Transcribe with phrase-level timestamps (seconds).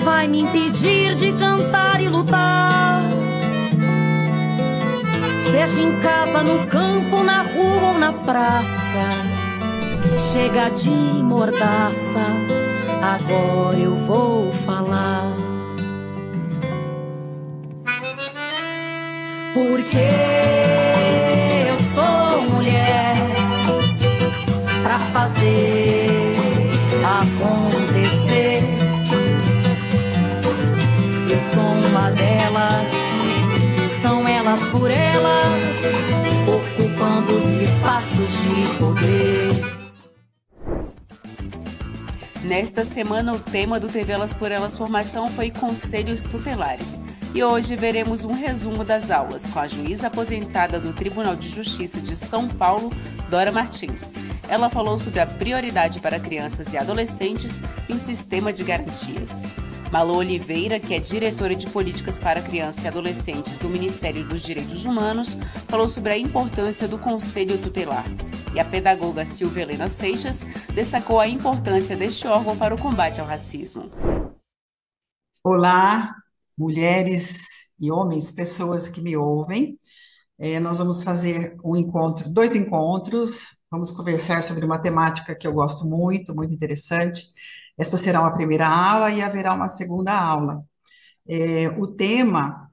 [0.00, 3.02] Vai me impedir de cantar e lutar.
[5.42, 8.70] Seja em casa, no campo, na rua ou na praça.
[10.32, 12.26] Chega de mordaça,
[13.02, 15.32] agora eu vou falar.
[19.52, 20.08] Porque
[21.68, 23.16] eu sou mulher
[24.82, 26.32] pra fazer
[27.04, 27.89] acontecer.
[31.90, 32.86] Uma delas
[34.00, 35.76] são elas por elas,
[36.46, 39.80] ocupando os espaços de poder.
[42.44, 47.00] Nesta semana, o tema do TV Elas por Elas Formação foi Conselhos Tutelares.
[47.34, 52.00] E hoje veremos um resumo das aulas com a juíza aposentada do Tribunal de Justiça
[52.00, 52.90] de São Paulo,
[53.28, 54.14] Dora Martins.
[54.48, 59.46] Ela falou sobre a prioridade para crianças e adolescentes e o sistema de garantias.
[59.90, 64.84] Malu Oliveira, que é diretora de políticas para crianças e adolescentes do Ministério dos Direitos
[64.84, 65.34] Humanos,
[65.66, 68.04] falou sobre a importância do Conselho Tutelar.
[68.54, 73.26] E a pedagoga Silvia Helena Seixas destacou a importância deste órgão para o combate ao
[73.26, 73.90] racismo.
[75.42, 76.14] Olá,
[76.56, 79.76] mulheres e homens, pessoas que me ouvem.
[80.38, 83.58] É, nós vamos fazer um encontro, dois encontros.
[83.68, 87.24] Vamos conversar sobre uma temática que eu gosto muito, muito interessante,
[87.80, 90.60] essa será uma primeira aula e haverá uma segunda aula.
[91.26, 92.70] É, o tema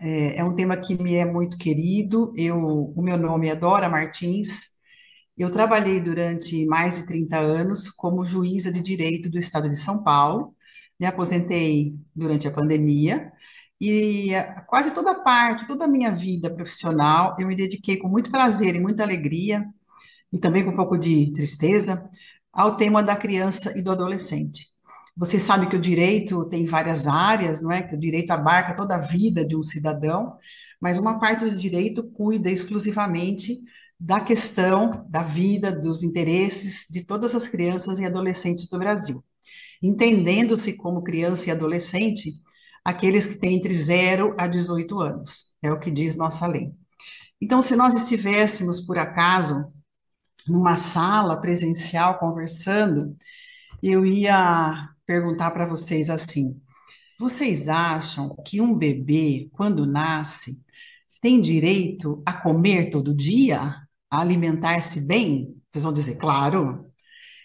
[0.00, 2.32] é, é, um tema que me é muito querido.
[2.36, 2.56] Eu,
[2.96, 4.60] o meu nome é Dora Martins.
[5.36, 10.02] Eu trabalhei durante mais de 30 anos como juíza de direito do Estado de São
[10.04, 10.54] Paulo.
[11.00, 13.32] Me aposentei durante a pandemia
[13.80, 14.30] e
[14.66, 18.80] quase toda parte, toda a minha vida profissional, eu me dediquei com muito prazer e
[18.80, 19.64] muita alegria
[20.32, 22.08] e também com um pouco de tristeza
[22.52, 24.68] ao tema da criança e do adolescente.
[25.16, 27.82] Você sabe que o direito tem várias áreas, não é?
[27.82, 30.36] Que o direito abarca toda a vida de um cidadão,
[30.80, 33.58] mas uma parte do direito cuida exclusivamente
[33.98, 39.24] da questão da vida, dos interesses de todas as crianças e adolescentes do Brasil.
[39.82, 42.32] Entendendo-se como criança e adolescente
[42.84, 46.72] aqueles que têm entre 0 a 18 anos, é o que diz nossa lei.
[47.40, 49.72] Então, se nós estivéssemos, por acaso,
[50.48, 53.16] numa sala presencial conversando,
[53.82, 56.60] eu ia perguntar para vocês assim:
[57.18, 60.62] vocês acham que um bebê, quando nasce,
[61.20, 63.74] tem direito a comer todo dia,
[64.10, 65.54] a alimentar-se bem?
[65.68, 66.86] Vocês vão dizer, claro.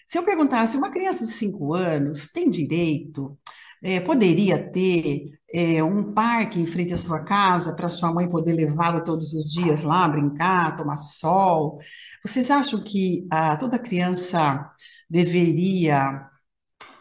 [0.08, 3.36] Se eu perguntasse, uma criança de 5 anos tem direito,
[3.82, 8.52] é, poderia ter é, um parque em frente à sua casa para sua mãe poder
[8.52, 11.80] levá-lo todos os dias lá, brincar, tomar sol?
[12.24, 14.70] Vocês acham que ah, toda criança
[15.10, 16.26] deveria,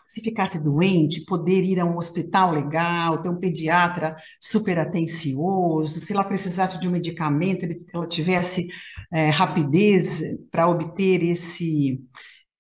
[0.05, 6.11] se ficasse doente, poder ir a um hospital legal, ter um pediatra super atencioso, se
[6.13, 8.67] ela precisasse de um medicamento, ela tivesse
[9.11, 12.03] é, rapidez para obter esse,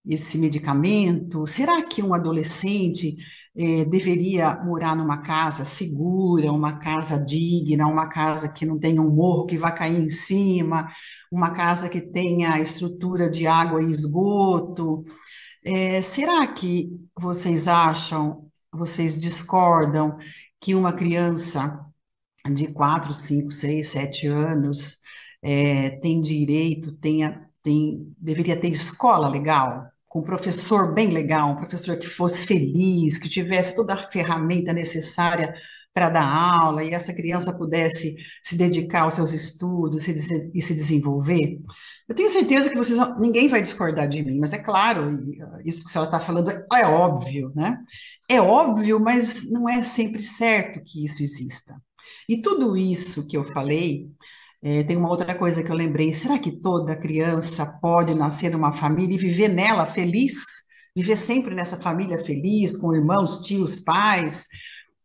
[0.07, 1.45] esse medicamento?
[1.45, 3.17] Será que um adolescente
[3.55, 9.13] é, deveria morar numa casa segura, uma casa digna, uma casa que não tenha um
[9.13, 10.87] morro que vai cair em cima,
[11.31, 15.03] uma casa que tenha estrutura de água e esgoto.
[15.63, 16.89] É, será que
[17.19, 20.17] vocês acham, vocês discordam
[20.59, 21.79] que uma criança
[22.53, 25.01] de 4, 5, 6, 7 anos
[25.41, 29.92] é, tem direito, tenha, tem, deveria ter escola legal?
[30.13, 34.71] Com um professor bem legal, um professor que fosse feliz, que tivesse toda a ferramenta
[34.71, 35.55] necessária
[35.91, 41.59] para dar aula e essa criança pudesse se dedicar aos seus estudos e se desenvolver.
[42.07, 45.09] Eu tenho certeza que vocês, ninguém vai discordar de mim, mas é claro,
[45.65, 47.79] isso que a senhora está falando é, é óbvio, né?
[48.29, 51.75] É óbvio, mas não é sempre certo que isso exista.
[52.29, 54.11] E tudo isso que eu falei
[54.63, 58.71] é, tem uma outra coisa que eu lembrei: será que toda criança pode nascer numa
[58.71, 60.35] família e viver nela feliz?
[60.95, 64.45] Viver sempre nessa família feliz, com irmãos, tios, pais?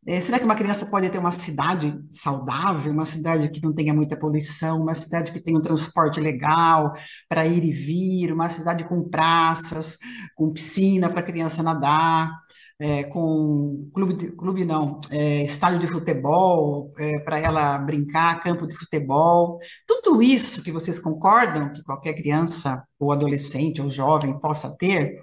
[0.06, 3.92] É, será que uma criança pode ter uma cidade saudável, uma cidade que não tenha
[3.92, 6.92] muita poluição, uma cidade que tenha um transporte legal
[7.28, 9.98] para ir e vir, uma cidade com praças,
[10.36, 12.30] com piscina para a criança nadar?
[12.78, 18.74] É, com clube, clube não, é, estádio de futebol, é, para ela brincar, campo de
[18.76, 25.18] futebol, tudo isso que vocês concordam que qualquer criança ou adolescente ou jovem possa ter,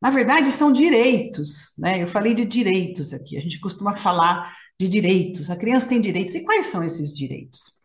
[0.00, 2.02] na verdade são direitos, né?
[2.02, 6.34] Eu falei de direitos aqui, a gente costuma falar de direitos, a criança tem direitos,
[6.34, 7.76] e quais são esses direitos?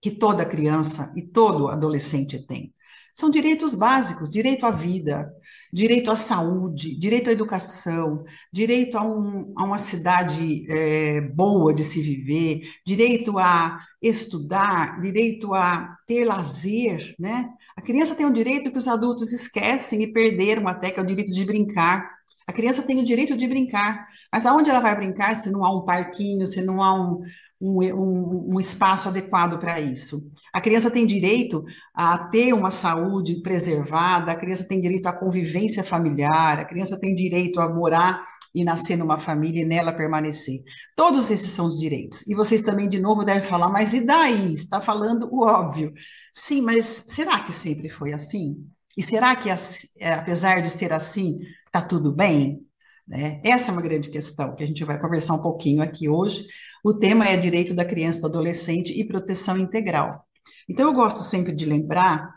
[0.00, 2.72] Que toda criança e todo adolescente tem.
[3.16, 5.32] São direitos básicos, direito à vida,
[5.72, 8.22] direito à saúde, direito à educação,
[8.52, 15.54] direito a, um, a uma cidade é, boa de se viver, direito a estudar, direito
[15.54, 17.48] a ter lazer, né?
[17.74, 21.06] A criança tem um direito que os adultos esquecem e perderam até, que é o
[21.06, 22.16] direito de brincar.
[22.46, 25.74] A criança tem o direito de brincar, mas aonde ela vai brincar se não há
[25.74, 27.22] um parquinho, se não há um,
[27.60, 30.30] um, um, um espaço adequado para isso.
[30.52, 31.64] A criança tem direito
[31.94, 37.14] a ter uma saúde preservada, a criança tem direito à convivência familiar, a criança tem
[37.14, 38.24] direito a morar
[38.54, 40.62] e nascer numa família e nela permanecer.
[40.94, 42.26] Todos esses são os direitos.
[42.26, 44.54] E vocês também, de novo, devem falar, mas e daí?
[44.54, 45.92] Está falando o óbvio.
[46.32, 48.56] Sim, mas será que sempre foi assim?
[48.96, 52.65] E será que, é, apesar de ser assim, está tudo bem?
[53.06, 53.40] Né?
[53.44, 56.46] Essa é uma grande questão que a gente vai conversar um pouquinho aqui hoje.
[56.84, 60.24] O tema é direito da criança e do adolescente e proteção integral.
[60.68, 62.34] Então, eu gosto sempre de lembrar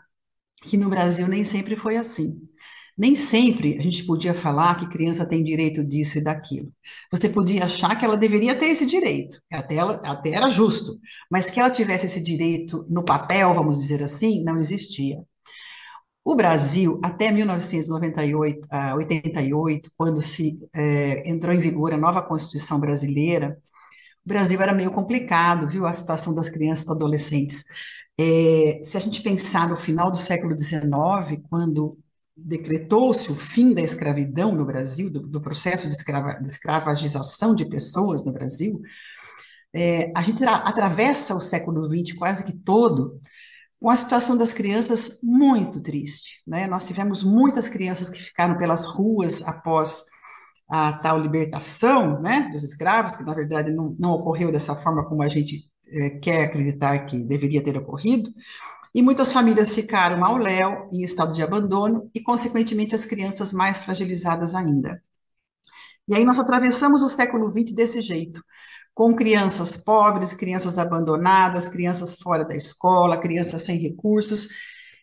[0.62, 2.36] que no Brasil nem sempre foi assim.
[2.96, 6.70] Nem sempre a gente podia falar que criança tem direito disso e daquilo.
[7.10, 11.00] Você podia achar que ela deveria ter esse direito, até, ela, até era justo,
[11.30, 15.24] mas que ela tivesse esse direito no papel, vamos dizer assim, não existia.
[16.30, 22.78] O Brasil, até 1998, 88, ah, quando se é, entrou em vigor a nova Constituição
[22.78, 23.58] brasileira,
[24.24, 27.64] o Brasil era meio complicado, viu, a situação das crianças e adolescentes.
[28.16, 31.98] É, se a gente pensar no final do século XIX, quando
[32.36, 37.68] decretou-se o fim da escravidão no Brasil, do, do processo de, escrava, de, escravagização de
[37.68, 38.80] pessoas no Brasil,
[39.74, 43.20] é, a gente atravessa o século XX quase que todo
[43.80, 46.42] com a situação das crianças muito triste.
[46.46, 46.66] Né?
[46.66, 50.04] Nós tivemos muitas crianças que ficaram pelas ruas após
[50.68, 55.22] a tal libertação né, dos escravos, que na verdade não, não ocorreu dessa forma como
[55.22, 58.30] a gente é, quer acreditar que deveria ter ocorrido,
[58.94, 63.78] e muitas famílias ficaram ao léu, em estado de abandono, e, consequentemente, as crianças mais
[63.78, 65.00] fragilizadas ainda.
[66.10, 68.42] E aí nós atravessamos o século XX desse jeito,
[68.92, 74.48] com crianças pobres, crianças abandonadas, crianças fora da escola, crianças sem recursos,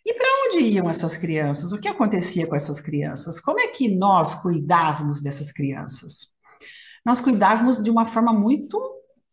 [0.04, 1.72] e para onde iam essas crianças?
[1.72, 3.40] O que acontecia com essas crianças?
[3.40, 6.34] Como é que nós cuidávamos dessas crianças?
[7.04, 8.78] Nós cuidávamos de uma forma muito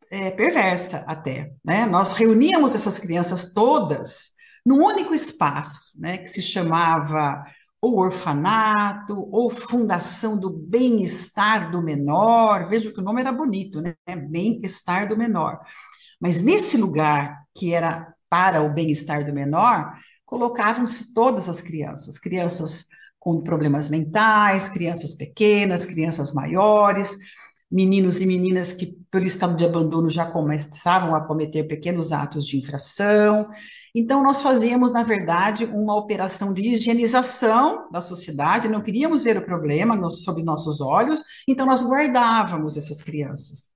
[0.10, 1.86] é, perversa até, né?
[1.86, 4.32] Nós reuníamos essas crianças todas
[4.66, 6.20] num único espaço, né?
[6.20, 7.44] Que se chamava
[7.86, 12.68] ou orfanato, ou fundação do bem-estar do menor.
[12.68, 13.94] Veja que o nome era bonito, né?
[14.28, 15.60] Bem-estar do menor.
[16.20, 19.94] Mas nesse lugar que era para o bem-estar do menor,
[20.26, 22.88] colocavam-se todas as crianças, crianças
[23.20, 27.16] com problemas mentais, crianças pequenas, crianças maiores,
[27.72, 32.58] meninos e meninas que, pelo estado de abandono, já começavam a cometer pequenos atos de
[32.58, 33.48] infração.
[33.98, 39.46] Então, nós fazíamos, na verdade, uma operação de higienização da sociedade, não queríamos ver o
[39.46, 43.70] problema sob nossos olhos, então nós guardávamos essas crianças.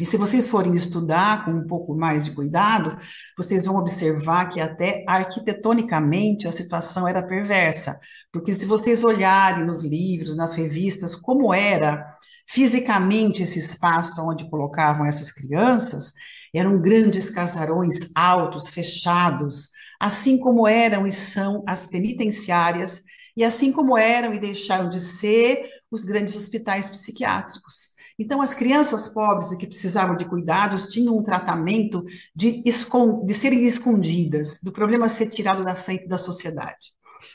[0.00, 2.96] E se vocês forem estudar com um pouco mais de cuidado,
[3.36, 8.00] vocês vão observar que até arquitetonicamente a situação era perversa,
[8.32, 12.16] porque se vocês olharem nos livros, nas revistas, como era
[12.48, 16.14] fisicamente esse espaço onde colocavam essas crianças,
[16.52, 23.02] eram grandes casarões altos, fechados, assim como eram e são as penitenciárias,
[23.36, 27.92] e assim como eram e deixaram de ser os grandes hospitais psiquiátricos.
[28.18, 32.04] Então, as crianças pobres e que precisavam de cuidados tinham um tratamento
[32.34, 36.92] de, de serem escondidas, do problema ser tirado da frente da sociedade.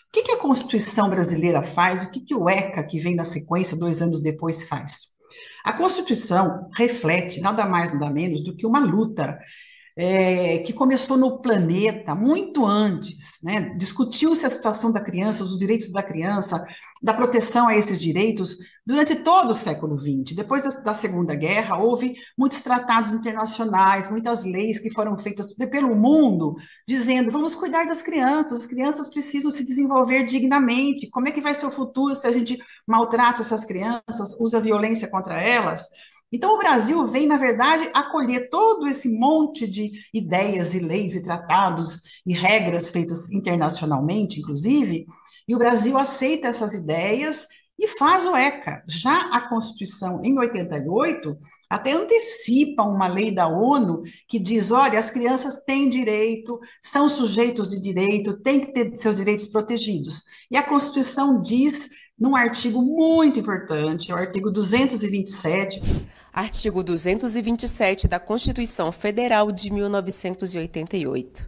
[0.08, 2.04] O que, que a Constituição brasileira faz?
[2.04, 5.17] O que, que o ECA, que vem na sequência, dois anos depois, faz?
[5.68, 9.38] A Constituição reflete nada mais, nada menos do que uma luta
[10.00, 13.74] é, que começou no planeta muito antes, né?
[13.76, 16.64] Discutiu-se a situação da criança, os direitos da criança,
[17.02, 20.36] da proteção a esses direitos durante todo o século XX.
[20.36, 25.96] Depois da, da, Segunda Guerra, houve muitos tratados internacionais, muitas leis que foram feitas pelo
[25.96, 26.56] mundo,
[26.88, 31.10] dizendo: vamos cuidar das crianças, as crianças precisam se desenvolver dignamente.
[31.10, 35.08] Como é que vai ser o futuro se a gente maltrata essas crianças, usa violência
[35.08, 35.88] contra elas?
[36.32, 41.24] Então, o Brasil vem, na verdade, acolher todo esse monte de ideias e leis e
[41.24, 45.06] tratados e regras feitas internacionalmente, inclusive,
[45.48, 47.48] e o Brasil aceita essas ideias
[47.80, 48.84] e faz o ECA.
[48.88, 51.38] Já a Constituição, em 88,
[51.70, 57.70] até antecipa uma lei da ONU que diz: olha, as crianças têm direito, são sujeitos
[57.70, 60.24] de direito, têm que ter seus direitos protegidos.
[60.50, 65.80] E a Constituição diz, num artigo muito importante, o artigo 227.
[66.38, 71.44] Artigo 227 da Constituição Federal de 1988.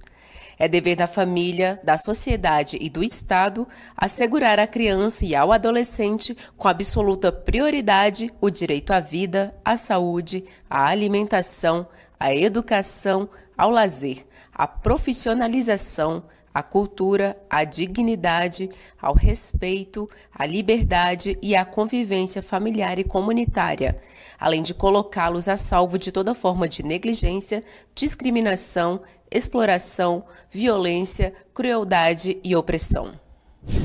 [0.58, 6.36] É dever da família, da sociedade e do Estado assegurar à criança e ao adolescente,
[6.58, 11.88] com absoluta prioridade, o direito à vida, à saúde, à alimentação,
[12.20, 18.70] à educação, ao lazer, à profissionalização, à cultura, à dignidade,
[19.02, 24.02] ao respeito, à liberdade e à convivência familiar e comunitária,
[24.40, 27.64] além de colocá-los a salvo de toda forma de negligência,
[27.94, 29.02] discriminação,
[29.32, 33.14] exploração, violência, crueldade e opressão.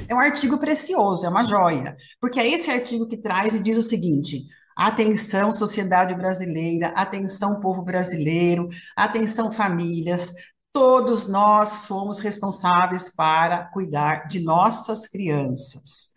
[0.09, 3.77] É um artigo precioso, é uma joia, porque é esse artigo que traz e diz
[3.77, 10.33] o seguinte: atenção, sociedade brasileira, atenção, povo brasileiro, atenção, famílias,
[10.75, 16.09] todos nós somos responsáveis para cuidar de nossas crianças.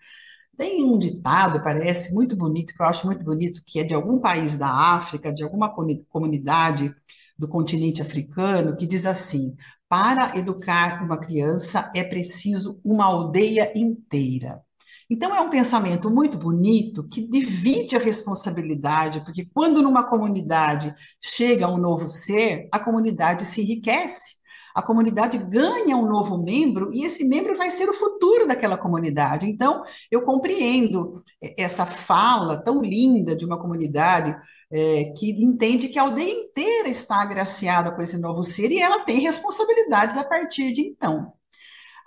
[0.57, 4.19] Tem um ditado, parece muito bonito, que eu acho muito bonito, que é de algum
[4.19, 5.71] país da África, de alguma
[6.09, 6.91] comunidade
[7.37, 9.55] do continente africano, que diz assim:
[9.87, 14.63] para educar uma criança é preciso uma aldeia inteira.
[15.07, 21.71] Então, é um pensamento muito bonito que divide a responsabilidade, porque quando numa comunidade chega
[21.71, 24.36] um novo ser, a comunidade se enriquece
[24.77, 29.49] a comunidade ganha um novo membro e esse membro vai ser o futuro daquela comunidade.
[29.49, 29.81] Então,
[30.11, 31.23] eu compreendo
[31.57, 34.37] essa fala tão linda de uma comunidade
[34.71, 38.99] é, que entende que a aldeia inteira está agraciada com esse novo ser e ela
[38.99, 41.33] tem responsabilidades a partir de então.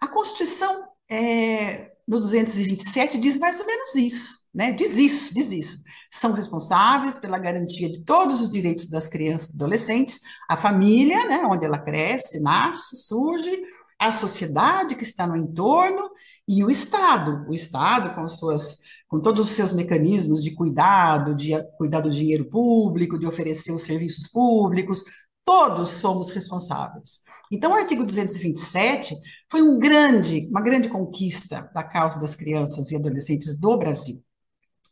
[0.00, 4.70] A Constituição, é, no 227, diz mais ou menos isso, né?
[4.70, 9.54] Diz isso, diz isso são responsáveis pela garantia de todos os direitos das crianças e
[9.54, 13.50] adolescentes, a família, né, onde ela cresce, nasce, surge,
[13.98, 16.08] a sociedade que está no entorno
[16.48, 21.50] e o Estado, o Estado com suas com todos os seus mecanismos de cuidado, de
[21.76, 25.02] cuidar do dinheiro público, de oferecer os serviços públicos,
[25.44, 27.18] todos somos responsáveis.
[27.50, 29.16] Então, o artigo 227
[29.50, 34.22] foi um grande, uma grande conquista da causa das crianças e adolescentes do Brasil.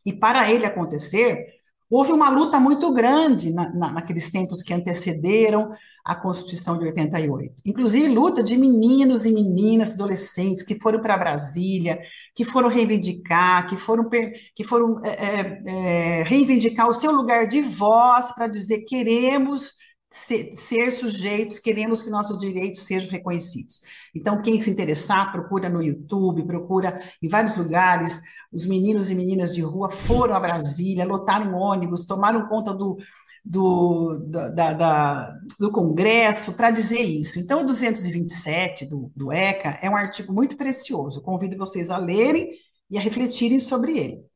[0.05, 1.45] E para ele acontecer,
[1.89, 5.71] houve uma luta muito grande na, na, naqueles tempos que antecederam
[6.05, 7.63] a Constituição de 88.
[7.65, 11.99] Inclusive, luta de meninos e meninas, adolescentes que foram para Brasília,
[12.35, 14.07] que foram reivindicar, que foram,
[14.55, 19.73] que foram é, é, é reivindicar o seu lugar de voz para dizer queremos
[20.11, 23.81] ser, ser, sujeitos, queremos que nossos direitos sejam reconhecidos.
[24.15, 28.21] Então, quem se interessar, procura no YouTube, procura em vários lugares.
[28.51, 32.97] Os meninos e meninas de rua foram a Brasília, lotaram ônibus, tomaram conta do,
[33.45, 37.39] do, da, da, do Congresso para dizer isso.
[37.39, 41.21] Então, o 227 do, do ECA é um artigo muito precioso.
[41.21, 42.49] Convido vocês a lerem
[42.89, 44.29] e a refletirem sobre ele.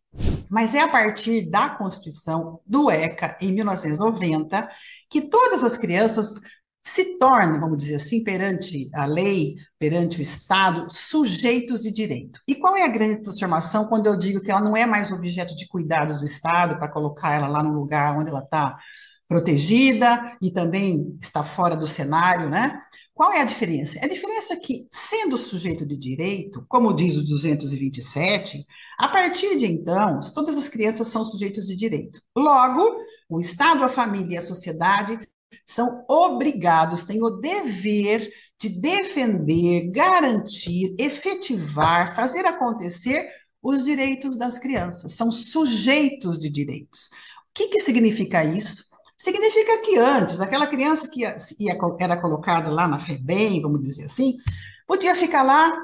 [0.50, 4.68] Mas é a partir da Constituição do ECA, em 1990,
[5.10, 6.36] que todas as crianças
[6.86, 12.40] se tornam, vamos dizer assim, perante a lei, perante o Estado, sujeitos de direito.
[12.48, 15.56] E qual é a grande transformação quando eu digo que ela não é mais objeto
[15.56, 18.78] de cuidados do Estado para colocar ela lá no lugar onde ela está
[19.28, 22.80] protegida e também está fora do cenário, né?
[23.14, 24.00] Qual é a diferença?
[24.04, 28.66] A diferença é que, sendo sujeito de direito, como diz o 227,
[28.98, 32.20] a partir de então, todas as crianças são sujeitos de direito.
[32.36, 32.98] Logo,
[33.30, 35.20] o Estado, a família e a sociedade
[35.64, 43.28] são obrigados, têm o dever de defender, garantir, efetivar, fazer acontecer
[43.62, 45.14] os direitos das crianças.
[45.14, 47.10] São sujeitos de direitos.
[47.50, 48.93] O que, que significa isso?
[49.18, 54.34] Significa que antes, aquela criança que ia, era colocada lá na FEBEM, vamos dizer assim,
[54.88, 55.76] podia ficar lá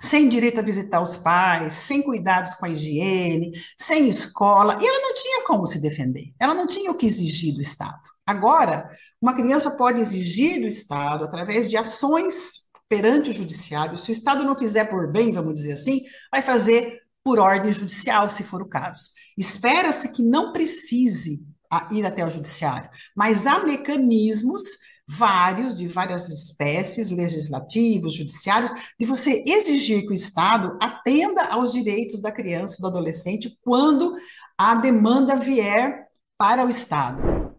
[0.00, 5.00] sem direito a visitar os pais, sem cuidados com a higiene, sem escola, e ela
[5.00, 8.00] não tinha como se defender, ela não tinha o que exigir do Estado.
[8.26, 8.90] Agora,
[9.20, 14.44] uma criança pode exigir do Estado, através de ações perante o judiciário, se o Estado
[14.44, 18.68] não fizer por bem, vamos dizer assim, vai fazer por ordem judicial, se for o
[18.68, 19.10] caso.
[19.38, 24.62] Espera-se que não precise a ir até o judiciário, mas há mecanismos
[25.08, 32.20] vários, de várias espécies, legislativos, judiciários, de você exigir que o Estado atenda aos direitos
[32.20, 34.12] da criança e do adolescente quando
[34.56, 37.52] a demanda vier para o Estado.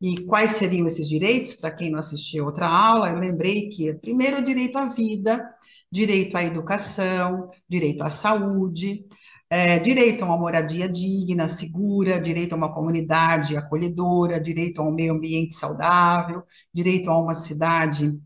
[0.00, 1.54] E quais seriam esses direitos?
[1.54, 5.42] Para quem não assistiu outra aula, eu lembrei que primeiro o direito à vida,
[5.90, 9.06] direito à educação, direito à saúde,
[9.48, 14.92] é, direito a uma moradia digna, segura, direito a uma comunidade acolhedora, direito a um
[14.92, 16.42] meio ambiente saudável,
[16.74, 18.20] direito a uma cidade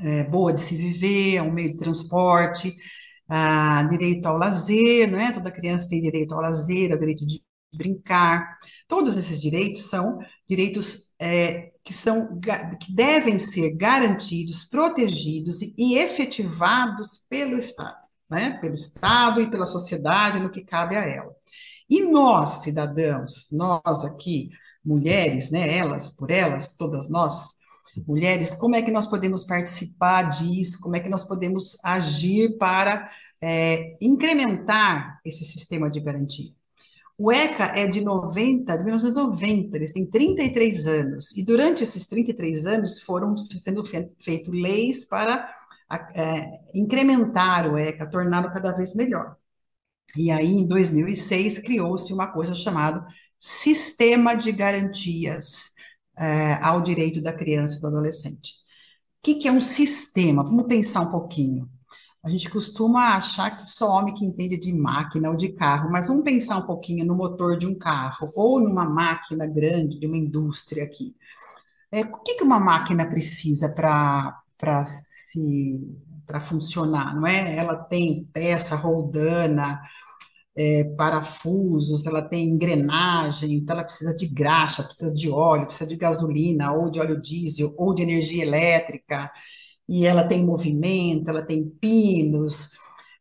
[0.00, 2.74] é, boa de se viver, a um meio de transporte,
[3.28, 5.32] a, direito ao lazer, né?
[5.32, 7.42] Toda criança tem direito ao lazer, ao direito de
[7.74, 8.58] brincar.
[8.88, 12.40] Todos esses direitos são direitos é, que são
[12.80, 20.40] que devem ser garantidos, protegidos e efetivados pelo Estado né, pelo Estado e pela sociedade
[20.40, 21.34] no que cabe a ela.
[21.88, 24.50] E nós, cidadãos, nós aqui,
[24.84, 27.58] mulheres, né, elas por elas, todas nós,
[28.06, 30.80] mulheres, como é que nós podemos participar disso?
[30.80, 36.52] Como é que nós podemos agir para é, incrementar esse sistema de garantia?
[37.20, 42.64] O ECA é de 90, de 1990, eles têm 33 anos, e durante esses 33
[42.64, 45.52] anos foram sendo feitas leis para
[46.14, 49.36] é, incrementar o ECA, torná-lo cada vez melhor.
[50.16, 53.06] E aí, em 2006, criou-se uma coisa chamada
[53.38, 55.72] Sistema de Garantias
[56.18, 58.52] é, ao Direito da Criança e do Adolescente.
[59.18, 60.42] O que, que é um sistema?
[60.42, 61.68] Vamos pensar um pouquinho.
[62.22, 66.08] A gente costuma achar que só homem que entende de máquina ou de carro, mas
[66.08, 70.16] vamos pensar um pouquinho no motor de um carro ou numa máquina grande de uma
[70.16, 71.16] indústria aqui.
[71.90, 74.36] É, o que, que uma máquina precisa para
[74.86, 75.80] se
[76.26, 77.56] para funcionar, não é?
[77.56, 79.80] Ela tem peça roldana,
[80.56, 85.96] é, parafusos, ela tem engrenagem, então ela precisa de graxa, precisa de óleo, precisa de
[85.96, 89.30] gasolina, ou de óleo diesel, ou de energia elétrica,
[89.88, 92.72] e ela tem movimento, ela tem pinos,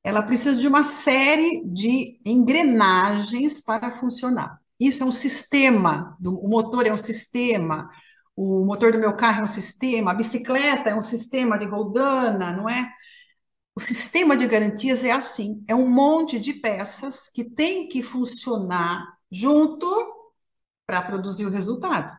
[0.04, 4.60] ela precisa de uma série de engrenagens para funcionar.
[4.80, 7.90] Isso é um sistema, o motor é um sistema,
[8.38, 12.54] o motor do meu carro é um sistema, a bicicleta é um sistema de roldana,
[12.54, 12.94] não é?
[13.76, 19.04] O sistema de garantias é assim, é um monte de peças que tem que funcionar
[19.32, 19.88] junto
[20.86, 22.14] para produzir o resultado.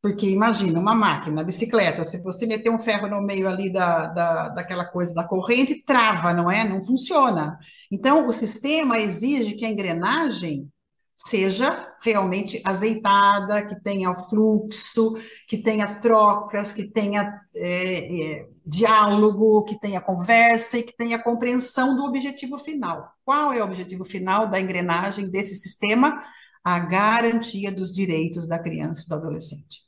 [0.00, 4.48] Porque imagina, uma máquina, bicicleta, se você meter um ferro no meio ali da, da,
[4.50, 6.64] daquela coisa da corrente, trava, não é?
[6.64, 7.58] Não funciona.
[7.90, 10.70] Então, o sistema exige que a engrenagem
[11.16, 15.14] seja realmente azeitada, que tenha fluxo,
[15.48, 21.96] que tenha trocas, que tenha é, é, diálogo, que tenha conversa e que tenha compreensão
[21.96, 23.12] do objetivo final.
[23.24, 26.22] Qual é o objetivo final da engrenagem desse sistema?
[26.62, 29.80] A garantia dos direitos da criança e do adolescente.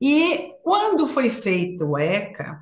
[0.00, 2.60] E quando foi feito o ECA,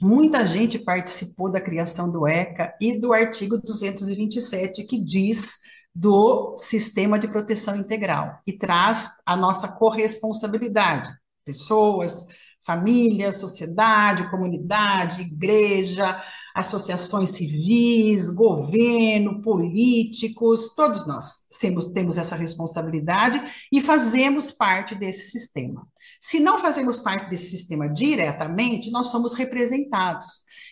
[0.00, 5.58] muita gente participou da criação do ECA e do artigo 227, que diz
[5.94, 11.10] do sistema de proteção integral e traz a nossa corresponsabilidade,
[11.44, 12.26] pessoas,
[12.64, 16.22] família, sociedade, comunidade, igreja,
[16.54, 23.40] associações civis, governo, políticos, todos nós temos, temos essa responsabilidade
[23.72, 25.86] e fazemos parte desse sistema.
[26.20, 30.26] Se não fazemos parte desse sistema diretamente, nós somos representados.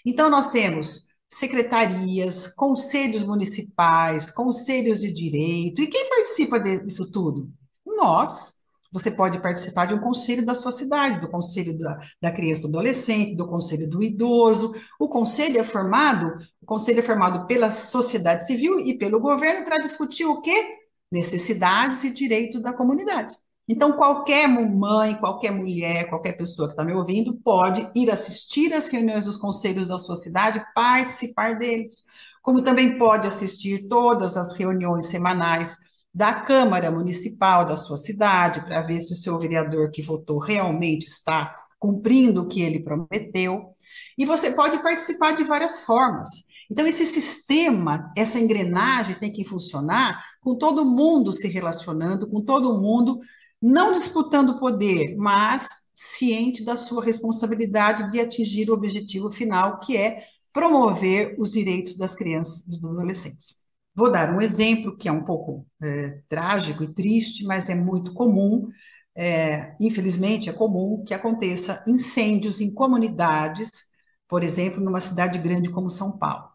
[0.04, 5.82] Então, nós temos secretarias, conselhos municipais, conselhos de direito.
[5.82, 7.50] E quem participa disso tudo?
[7.86, 8.56] Nós.
[8.90, 12.62] Você pode participar de um conselho da sua cidade, do conselho da, da criança e
[12.62, 14.72] do adolescente, do conselho do idoso.
[14.98, 19.76] O conselho é formado, o conselho é formado pela sociedade civil e pelo governo para
[19.76, 20.78] discutir o quê?
[21.12, 23.34] Necessidades e direitos da comunidade.
[23.68, 28.88] Então, qualquer mãe, qualquer mulher, qualquer pessoa que está me ouvindo pode ir assistir às
[28.88, 32.04] reuniões dos conselhos da sua cidade, participar deles,
[32.42, 35.76] como também pode assistir todas as reuniões semanais
[36.14, 41.04] da Câmara Municipal da sua cidade, para ver se o seu vereador que votou realmente
[41.04, 43.76] está cumprindo o que ele prometeu.
[44.16, 46.28] E você pode participar de várias formas.
[46.70, 52.80] Então, esse sistema, essa engrenagem tem que funcionar com todo mundo se relacionando, com todo
[52.80, 53.18] mundo
[53.60, 60.22] não disputando poder, mas ciente da sua responsabilidade de atingir o objetivo final, que é
[60.52, 63.54] promover os direitos das crianças e dos adolescentes.
[63.94, 68.14] Vou dar um exemplo que é um pouco é, trágico e triste, mas é muito
[68.14, 68.68] comum.
[69.16, 73.86] É, infelizmente, é comum que aconteça incêndios em comunidades,
[74.28, 76.48] por exemplo, numa cidade grande como São Paulo.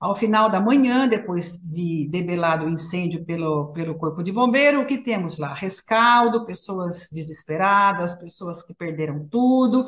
[0.00, 4.86] Ao final da manhã, depois de debelado o incêndio pelo, pelo Corpo de Bombeiro, o
[4.86, 5.52] que temos lá?
[5.52, 9.86] Rescaldo, pessoas desesperadas, pessoas que perderam tudo,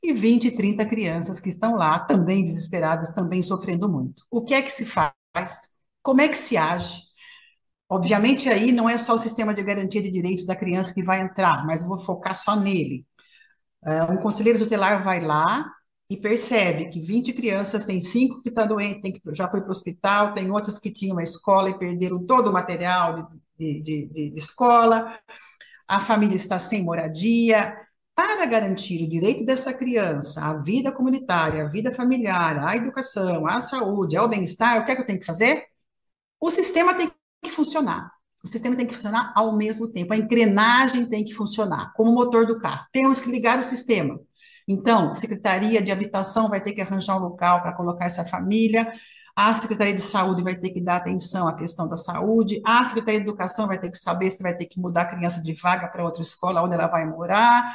[0.00, 4.24] e 20, 30 crianças que estão lá, também desesperadas, também sofrendo muito.
[4.30, 5.12] O que é que se faz?
[6.02, 7.02] Como é que se age?
[7.90, 11.20] Obviamente, aí não é só o sistema de garantia de direitos da criança que vai
[11.20, 13.04] entrar, mas vou focar só nele.
[13.84, 15.64] Uh, um conselheiro tutelar vai lá
[16.10, 19.60] e percebe que 20 crianças, tem cinco que estão tá doentes, tem que, já foi
[19.60, 23.82] para o hospital, tem outras que tinham uma escola e perderam todo o material de,
[23.82, 25.18] de, de, de escola,
[25.86, 27.76] a família está sem moradia.
[28.14, 33.60] Para garantir o direito dessa criança à vida comunitária, à vida familiar, à educação, à
[33.60, 35.64] saúde, ao bem-estar, o que é que eu tenho que fazer?
[36.40, 37.10] O sistema tem
[37.42, 38.10] que funcionar.
[38.42, 40.12] O sistema tem que funcionar ao mesmo tempo.
[40.12, 42.86] A engrenagem tem que funcionar, como o motor do carro.
[42.92, 44.18] Temos que ligar o sistema.
[44.68, 48.92] Então, a Secretaria de Habitação vai ter que arranjar um local para colocar essa família.
[49.34, 52.60] A Secretaria de Saúde vai ter que dar atenção à questão da saúde.
[52.66, 55.42] A Secretaria de Educação vai ter que saber se vai ter que mudar a criança
[55.42, 57.74] de vaga para outra escola, onde ela vai morar.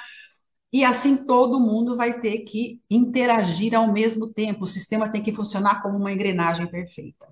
[0.72, 4.66] E assim todo mundo vai ter que interagir ao mesmo tempo.
[4.66, 7.28] O sistema tem que funcionar como uma engrenagem perfeita.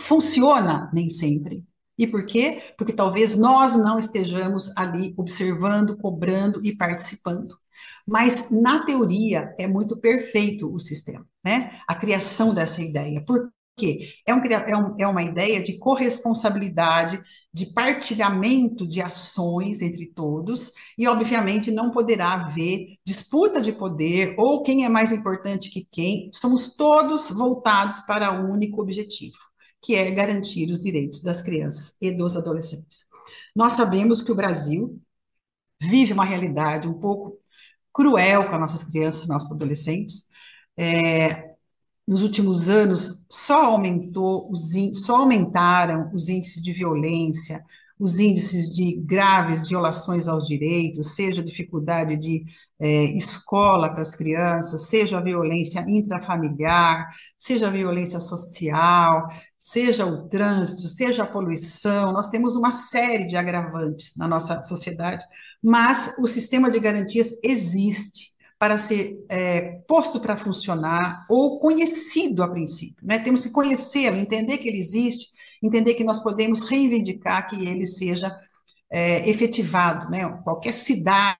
[0.00, 0.90] Funciona?
[0.92, 1.64] Nem sempre.
[1.98, 2.60] E por quê?
[2.76, 7.61] Porque talvez nós não estejamos ali observando, cobrando e participando.
[8.06, 11.78] Mas, na teoria, é muito perfeito o sistema, né?
[11.88, 13.24] A criação dessa ideia.
[13.24, 14.10] Por quê?
[14.26, 17.20] É, um, é, um, é uma ideia de corresponsabilidade,
[17.52, 24.62] de partilhamento de ações entre todos, e, obviamente, não poderá haver disputa de poder ou
[24.62, 26.30] quem é mais importante que quem.
[26.34, 29.38] Somos todos voltados para um único objetivo
[29.82, 33.00] que é garantir os direitos das crianças e dos adolescentes.
[33.54, 34.98] Nós sabemos que o Brasil
[35.80, 37.41] vive uma realidade um pouco
[37.92, 40.28] cruel com as nossas crianças, nossos adolescentes.
[40.76, 41.52] É,
[42.06, 44.72] nos últimos anos, só aumentou os
[45.04, 47.64] só aumentaram os índices de violência,
[48.02, 52.44] os índices de graves violações aos direitos, seja a dificuldade de
[52.80, 60.28] é, escola para as crianças, seja a violência intrafamiliar, seja a violência social, seja o
[60.28, 65.24] trânsito, seja a poluição, nós temos uma série de agravantes na nossa sociedade,
[65.62, 72.48] mas o sistema de garantias existe para ser é, posto para funcionar ou conhecido a
[72.48, 73.20] princípio, né?
[73.20, 75.30] Temos que conhecê-lo, entender que ele existe
[75.62, 78.36] entender que nós podemos reivindicar que ele seja
[78.90, 80.28] é, efetivado, né?
[80.44, 81.38] Qualquer cidade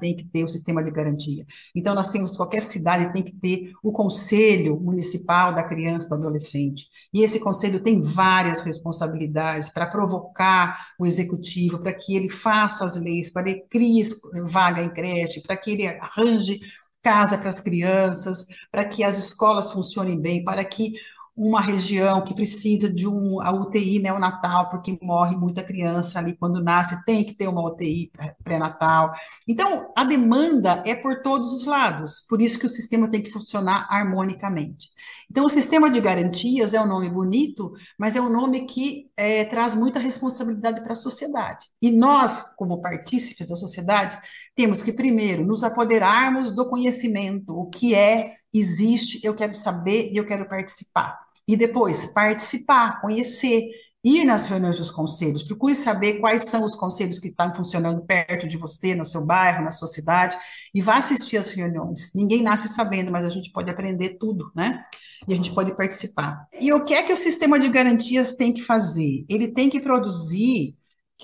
[0.00, 1.44] tem que ter o sistema de garantia.
[1.74, 6.14] Então, nós temos, qualquer cidade tem que ter o conselho municipal da criança e do
[6.16, 6.86] adolescente.
[7.12, 12.96] E esse conselho tem várias responsabilidades para provocar o executivo, para que ele faça as
[12.96, 14.02] leis, para ele crie
[14.46, 16.60] vaga em creche, para que ele arranje
[17.02, 20.94] casa para as crianças, para que as escolas funcionem bem, para que
[21.36, 26.62] uma região que precisa de um, a UTI neonatal, porque morre muita criança ali quando
[26.62, 28.12] nasce, tem que ter uma UTI
[28.44, 29.12] pré-natal.
[29.46, 33.32] Então, a demanda é por todos os lados, por isso que o sistema tem que
[33.32, 34.90] funcionar harmonicamente.
[35.28, 39.44] Então, o sistema de garantias é um nome bonito, mas é um nome que é,
[39.44, 41.66] traz muita responsabilidade para a sociedade.
[41.82, 44.16] E nós, como partícipes da sociedade,
[44.54, 50.16] temos que, primeiro, nos apoderarmos do conhecimento, o que é, existe, eu quero saber e
[50.16, 51.23] eu quero participar.
[51.46, 53.68] E depois, participar, conhecer,
[54.04, 58.46] ir nas reuniões dos conselhos, procure saber quais são os conselhos que estão funcionando perto
[58.46, 60.36] de você, no seu bairro, na sua cidade,
[60.74, 62.10] e vá assistir às reuniões.
[62.14, 64.84] Ninguém nasce sabendo, mas a gente pode aprender tudo, né?
[65.26, 66.46] E a gente pode participar.
[66.60, 69.24] E o que é que o sistema de garantias tem que fazer?
[69.26, 70.76] Ele tem que produzir,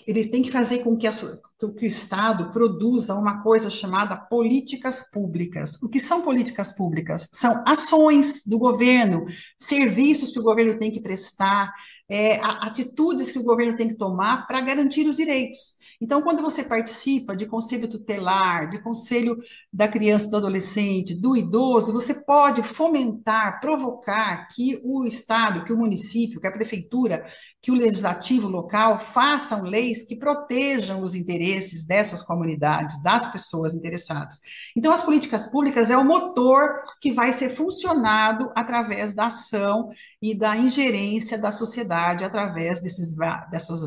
[0.06, 5.10] ele tem que fazer com que a, que o Estado produza uma coisa chamada políticas
[5.10, 5.80] públicas.
[5.82, 7.28] O que são políticas públicas?
[7.32, 9.24] São ações do governo,
[9.58, 11.72] serviços que o governo tem que prestar,
[12.08, 15.79] é, atitudes que o governo tem que tomar para garantir os direitos.
[16.00, 19.36] Então, quando você participa de conselho tutelar, de conselho
[19.70, 25.76] da criança do adolescente, do idoso, você pode fomentar, provocar que o Estado, que o
[25.76, 27.22] município, que a prefeitura,
[27.60, 34.40] que o legislativo local façam leis que protejam os interesses dessas comunidades, das pessoas interessadas.
[34.74, 39.88] Então, as políticas públicas é o motor que vai ser funcionado através da ação
[40.22, 43.14] e da ingerência da sociedade através desses,
[43.50, 43.80] dessas,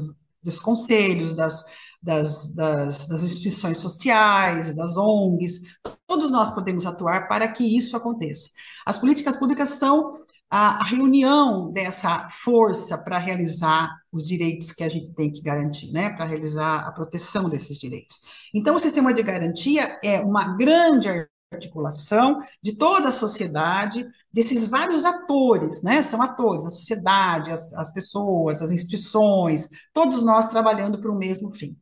[0.44, 1.64] dos conselhos, das
[2.04, 8.50] das, das, das, instituições sociais, das ONGs, todos nós podemos atuar para que isso aconteça.
[8.86, 10.12] As políticas públicas são
[10.50, 16.10] a, reunião dessa força para realizar os direitos que a gente tem que garantir, né,
[16.10, 18.18] para realizar a proteção desses direitos.
[18.54, 21.10] Então, o sistema de garantia é uma grande
[21.52, 26.02] articulação de toda a sociedade, desses vários atores, né?
[26.02, 31.54] São atores, a sociedade, as, as pessoas, as instituições, todos nós trabalhando para o mesmo
[31.54, 31.78] fim.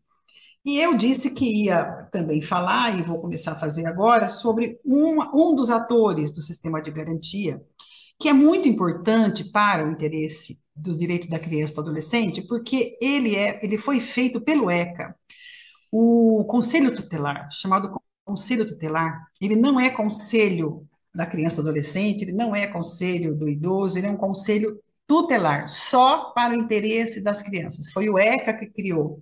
[0.64, 5.20] E eu disse que ia também falar, e vou começar a fazer agora, sobre um,
[5.34, 7.62] um dos atores do sistema de garantia,
[8.20, 12.98] que é muito importante para o interesse do direito da criança e do adolescente, porque
[13.02, 15.16] ele é, ele foi feito pelo ECA.
[15.92, 22.22] O conselho tutelar, chamado conselho tutelar, ele não é conselho da criança e do adolescente,
[22.22, 27.22] ele não é conselho do idoso, ele é um conselho tutelar, só para o interesse
[27.22, 27.92] das crianças.
[27.92, 29.22] Foi o ECA que criou.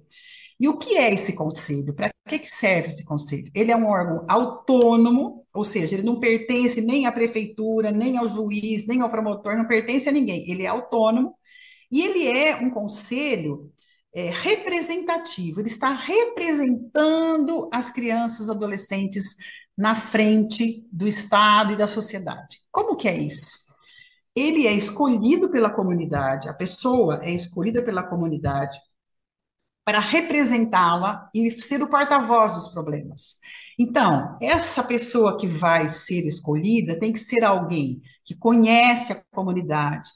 [0.60, 1.94] E o que é esse conselho?
[1.94, 3.50] Para que, serve esse conselho?
[3.56, 8.28] Ele é um órgão autônomo, ou seja, ele não pertence nem à prefeitura, nem ao
[8.28, 10.50] juiz, nem ao promotor, não pertence a ninguém.
[10.50, 11.34] Ele é autônomo
[11.92, 13.72] e ele é um conselho
[14.14, 15.62] é, representativo.
[15.62, 19.36] Ele está representando as crianças e adolescentes
[19.78, 22.60] na frente do Estado e da sociedade.
[22.70, 23.60] Como que é isso?
[24.36, 28.78] Ele é escolhido pela comunidade, a pessoa é escolhida pela comunidade
[29.90, 33.38] para representá-la e ser o porta-voz dos problemas.
[33.76, 40.08] Então, essa pessoa que vai ser escolhida tem que ser alguém que conhece a comunidade,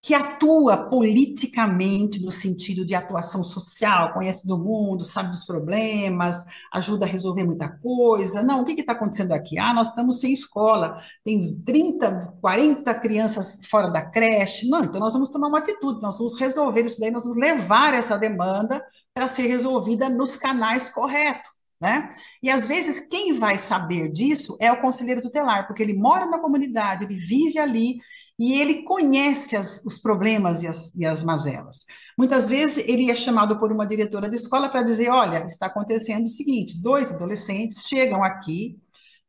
[0.00, 7.04] que atua politicamente no sentido de atuação social, conhece todo mundo, sabe dos problemas, ajuda
[7.04, 8.42] a resolver muita coisa.
[8.42, 9.58] Não, o que está acontecendo aqui?
[9.58, 14.68] Ah, nós estamos sem escola, tem 30, 40 crianças fora da creche.
[14.68, 17.92] Não, então nós vamos tomar uma atitude, nós vamos resolver isso daí, nós vamos levar
[17.92, 21.50] essa demanda para ser resolvida nos canais corretos.
[21.80, 22.10] Né?
[22.42, 26.40] E às vezes quem vai saber disso é o conselheiro tutelar, porque ele mora na
[26.40, 27.98] comunidade, ele vive ali
[28.38, 31.84] e ele conhece as, os problemas e as, e as mazelas.
[32.16, 36.24] Muitas vezes ele é chamado por uma diretora de escola para dizer: olha, está acontecendo
[36.24, 38.78] o seguinte: dois adolescentes chegam aqui,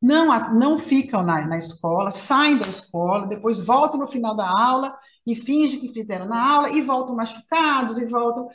[0.02, 4.96] não, não ficam na, na escola, saem da escola, depois voltam no final da aula
[5.26, 8.46] e fingem que fizeram na aula e voltam machucados e voltam.
[8.46, 8.50] O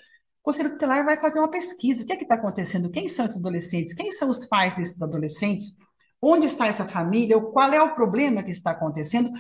[0.45, 2.03] Conselho Tutelar vai fazer uma pesquisa.
[2.03, 2.91] O que é que está acontecendo?
[2.91, 3.95] Quem são esses adolescentes?
[3.95, 5.79] Quem são os pais desses adolescentes?
[6.21, 7.41] Onde está essa família?
[7.41, 9.31] Qual é o problema que está acontecendo?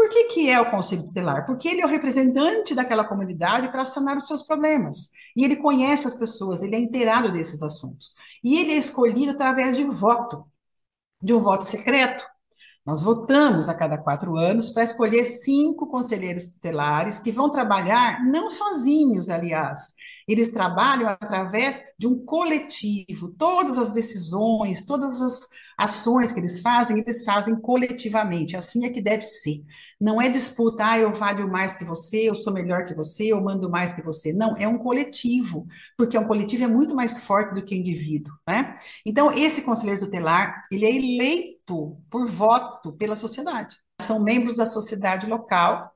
[0.00, 1.44] Por que, que é o conselho tutelar?
[1.44, 5.10] Porque ele é o representante daquela comunidade para sanar os seus problemas.
[5.36, 8.14] E ele conhece as pessoas, ele é inteirado desses assuntos.
[8.42, 10.46] E ele é escolhido através de um voto,
[11.22, 12.24] de um voto secreto.
[12.86, 18.48] Nós votamos a cada quatro anos para escolher cinco conselheiros tutelares que vão trabalhar não
[18.48, 19.94] sozinhos, aliás,
[20.26, 23.34] eles trabalham através de um coletivo.
[23.36, 25.40] Todas as decisões, todas as
[25.76, 28.56] ações que eles fazem, eles fazem coletivamente.
[28.56, 29.62] Assim é que deve ser.
[30.00, 33.42] Não é disputa, ah, eu valho mais que você, eu sou melhor que você, eu
[33.42, 34.32] mando mais que você.
[34.32, 35.66] Não, é um coletivo,
[35.96, 38.74] porque um coletivo é muito mais forte do que o indivíduo, né?
[39.04, 41.59] Então, esse conselheiro tutelar, ele é eleito
[42.10, 43.76] por voto pela sociedade.
[44.00, 45.90] São membros da sociedade local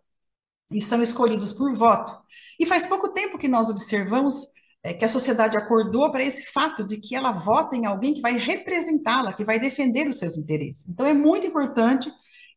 [0.71, 2.15] e são escolhidos por voto.
[2.59, 4.47] E faz pouco tempo que nós observamos
[4.83, 8.21] é, que a sociedade acordou para esse fato de que ela vota em alguém que
[8.21, 10.89] vai representá-la, que vai defender os seus interesses.
[10.89, 12.13] Então, é muito importante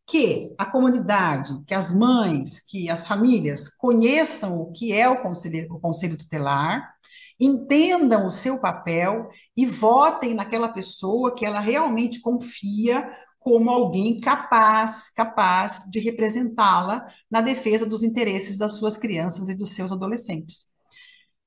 [0.05, 5.67] que a comunidade, que as mães, que as famílias conheçam o que é o conselho,
[5.73, 6.96] o conselho tutelar,
[7.39, 15.09] entendam o seu papel e votem naquela pessoa que ela realmente confia como alguém capaz,
[15.09, 20.65] capaz de representá-la na defesa dos interesses das suas crianças e dos seus adolescentes.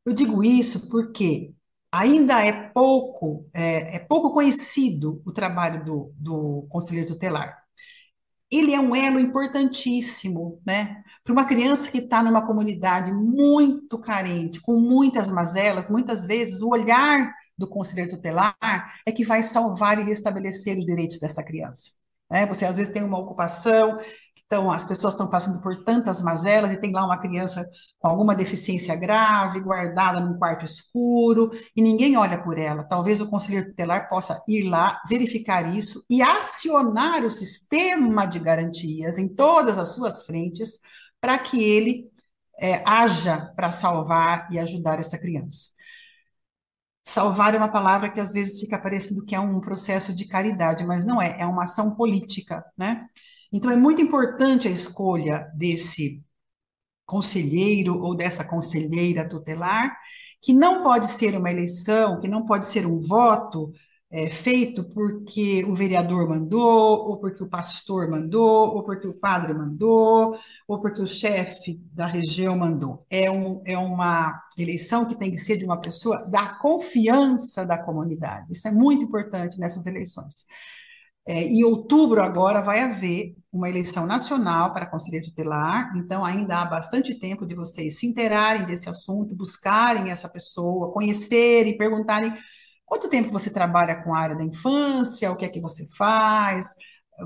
[0.04, 1.52] Eu digo isso porque
[1.92, 7.59] ainda é pouco, é, é pouco conhecido o trabalho do, do conselheiro tutelar.
[8.50, 11.02] Ele é um elo importantíssimo, né?
[11.22, 16.70] Para uma criança que está numa comunidade muito carente, com muitas mazelas, muitas vezes o
[16.70, 18.56] olhar do conselheiro tutelar
[19.06, 21.90] é que vai salvar e restabelecer os direitos dessa criança.
[22.30, 22.46] Né?
[22.46, 23.98] Você às vezes tem uma ocupação
[24.52, 27.64] então, as pessoas estão passando por tantas mazelas e tem lá uma criança
[28.00, 32.82] com alguma deficiência grave, guardada num quarto escuro, e ninguém olha por ela.
[32.82, 39.18] Talvez o conselheiro tutelar possa ir lá, verificar isso e acionar o sistema de garantias
[39.18, 40.80] em todas as suas frentes
[41.20, 42.10] para que ele
[42.58, 45.68] é, haja para salvar e ajudar essa criança.
[47.04, 50.84] Salvar é uma palavra que às vezes fica parecendo que é um processo de caridade,
[50.84, 53.06] mas não é, é uma ação política, né?
[53.52, 56.22] Então, é muito importante a escolha desse
[57.04, 59.96] conselheiro ou dessa conselheira tutelar,
[60.40, 63.72] que não pode ser uma eleição, que não pode ser um voto
[64.12, 69.54] é, feito porque o vereador mandou, ou porque o pastor mandou, ou porque o padre
[69.54, 70.34] mandou,
[70.66, 73.06] ou porque o chefe da região mandou.
[73.08, 77.78] É, um, é uma eleição que tem que ser de uma pessoa da confiança da
[77.78, 78.48] comunidade.
[78.50, 80.44] Isso é muito importante nessas eleições.
[81.30, 86.64] É, em outubro, agora, vai haver uma eleição nacional para conselheiro tutelar, então ainda há
[86.64, 92.36] bastante tempo de vocês se interarem desse assunto, buscarem essa pessoa, conhecerem, perguntarem
[92.84, 96.74] quanto tempo você trabalha com a área da infância, o que é que você faz,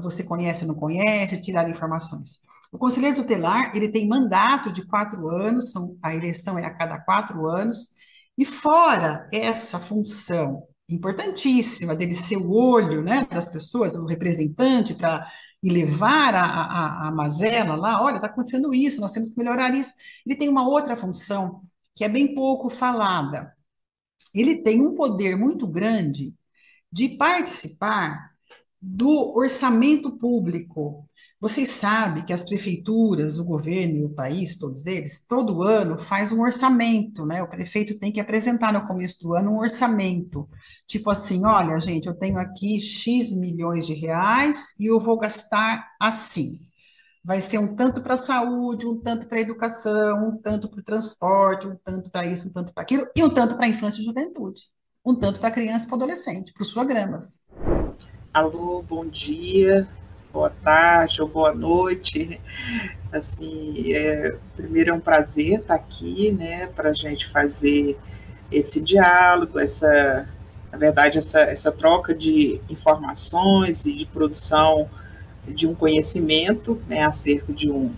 [0.03, 2.41] você conhece ou não conhece, tirar informações.
[2.71, 7.01] O conselheiro tutelar, ele tem mandato de quatro anos, são, a eleição é a cada
[7.01, 7.95] quatro anos,
[8.37, 15.27] e fora essa função importantíssima dele ser o olho né, das pessoas, o representante para
[15.63, 19.95] levar a, a, a mazela lá, olha, está acontecendo isso, nós temos que melhorar isso.
[20.27, 21.63] Ele tem uma outra função
[21.95, 23.55] que é bem pouco falada.
[24.35, 26.35] Ele tem um poder muito grande
[26.93, 28.33] de participar
[28.81, 31.09] do orçamento público.
[31.45, 36.33] Vocês sabem que as prefeituras, o governo e o país, todos eles, todo ano faz
[36.33, 37.43] um orçamento, né?
[37.43, 40.49] O prefeito tem que apresentar no começo do ano um orçamento.
[40.87, 45.87] Tipo assim, olha, gente, eu tenho aqui X milhões de reais e eu vou gastar
[46.01, 46.61] assim.
[47.23, 50.81] Vai ser um tanto para a saúde, um tanto para a educação, um tanto para
[50.81, 53.69] o transporte, um tanto para isso, um tanto para aquilo, e um tanto para a
[53.69, 54.63] infância e juventude,
[55.05, 57.41] um tanto para criança e para adolescente, para os programas.
[58.33, 59.87] Alô, bom dia
[60.35, 62.41] boa tarde ou boa noite.
[63.13, 67.97] Assim, é, primeiro é um prazer estar aqui, né, para a gente fazer
[68.51, 70.29] esse diálogo, essa,
[70.73, 74.91] na verdade, essa, essa troca de informações e de produção
[75.47, 77.95] de um conhecimento, né, acerca de um,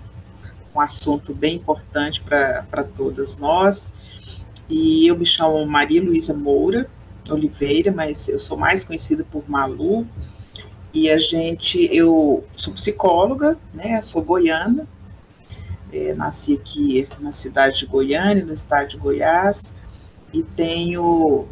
[0.75, 3.95] um assunto bem importante para todas nós.
[4.69, 6.87] E eu me chamo Maria Luísa Moura
[7.31, 10.07] Oliveira, mas eu sou mais conhecida por Malu,
[10.97, 14.87] e a gente, eu sou psicóloga, né, sou goiana,
[15.93, 19.77] é, nasci aqui na cidade de Goiânia, no estado de Goiás,
[20.33, 21.47] e tenho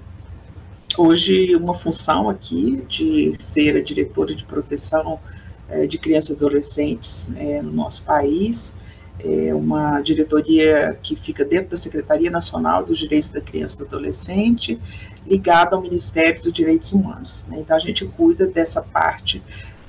[0.97, 5.21] hoje uma função aqui de ser a diretora de proteção
[5.69, 8.79] é, de crianças e adolescentes é, no nosso país,
[9.19, 13.85] é uma diretoria que fica dentro da Secretaria Nacional dos Direitos da Criança e do
[13.85, 14.81] Adolescente,
[15.27, 17.47] ligada ao Ministério dos Direitos Humanos.
[17.49, 17.59] Né?
[17.61, 19.43] Então, a gente cuida dessa parte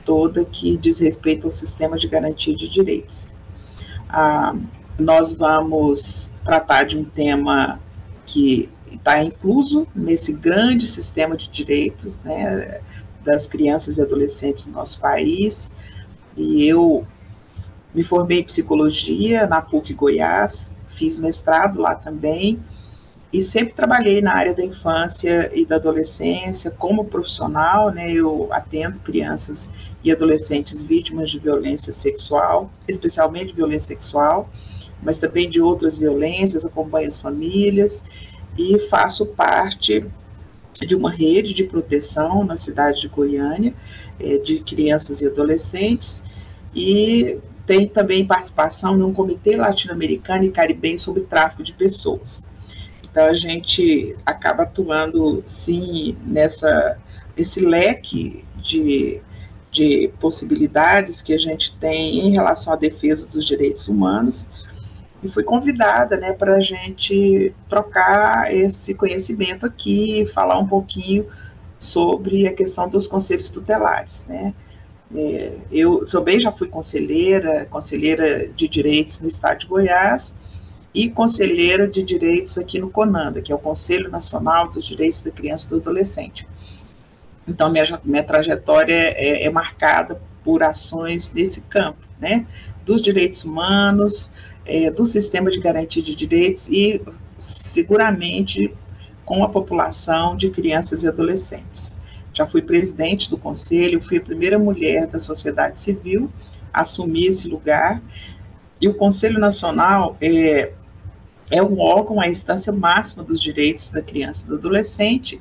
[0.06, 3.34] toda que diz respeito ao sistema de garantia de direitos.
[4.08, 4.56] Ah,
[4.98, 7.80] nós vamos tratar de um tema
[8.26, 12.80] que está incluso nesse grande sistema de direitos né,
[13.24, 15.76] das crianças e adolescentes no nosso país,
[16.38, 17.06] e eu
[17.94, 22.60] me formei em psicologia na PUC Goiás, fiz mestrado lá também
[23.36, 28.10] e sempre trabalhei na área da infância e da adolescência como profissional, né?
[28.10, 34.50] Eu atendo crianças e adolescentes vítimas de violência sexual, especialmente violência sexual,
[35.04, 38.06] mas também de outras violências, acompanho as famílias
[38.58, 40.06] e faço parte
[40.80, 43.74] de uma rede de proteção na cidade de Goiânia
[44.18, 46.24] eh, de crianças e adolescentes
[46.74, 52.55] e tem também participação num comitê latino-americano e caribenho sobre tráfico de pessoas.
[53.16, 56.98] Então a gente acaba atuando sim nessa
[57.38, 59.22] esse leque de,
[59.72, 64.50] de possibilidades que a gente tem em relação à defesa dos direitos humanos
[65.24, 71.26] e fui convidada né, para a gente trocar esse conhecimento aqui, falar um pouquinho
[71.80, 74.54] sobre a questão dos conselhos tutelares, né?
[75.16, 80.44] É, eu também já fui conselheira, conselheira de direitos no estado de Goiás
[80.96, 85.30] e conselheira de direitos aqui no CONANDA, que é o Conselho Nacional dos Direitos da
[85.30, 86.48] Criança e do Adolescente.
[87.48, 92.46] Então, minha, minha trajetória é, é marcada por ações nesse campo, né,
[92.86, 94.32] dos direitos humanos,
[94.66, 97.02] é, do sistema de garantia de direitos e,
[97.38, 98.74] seguramente,
[99.26, 101.98] com a população de crianças e adolescentes
[102.36, 106.30] já fui presidente do conselho, fui a primeira mulher da sociedade civil
[106.74, 108.02] a assumir esse lugar.
[108.82, 110.74] E o Conselho Nacional é,
[111.50, 115.40] é um órgão, a instância máxima dos direitos da criança e do adolescente.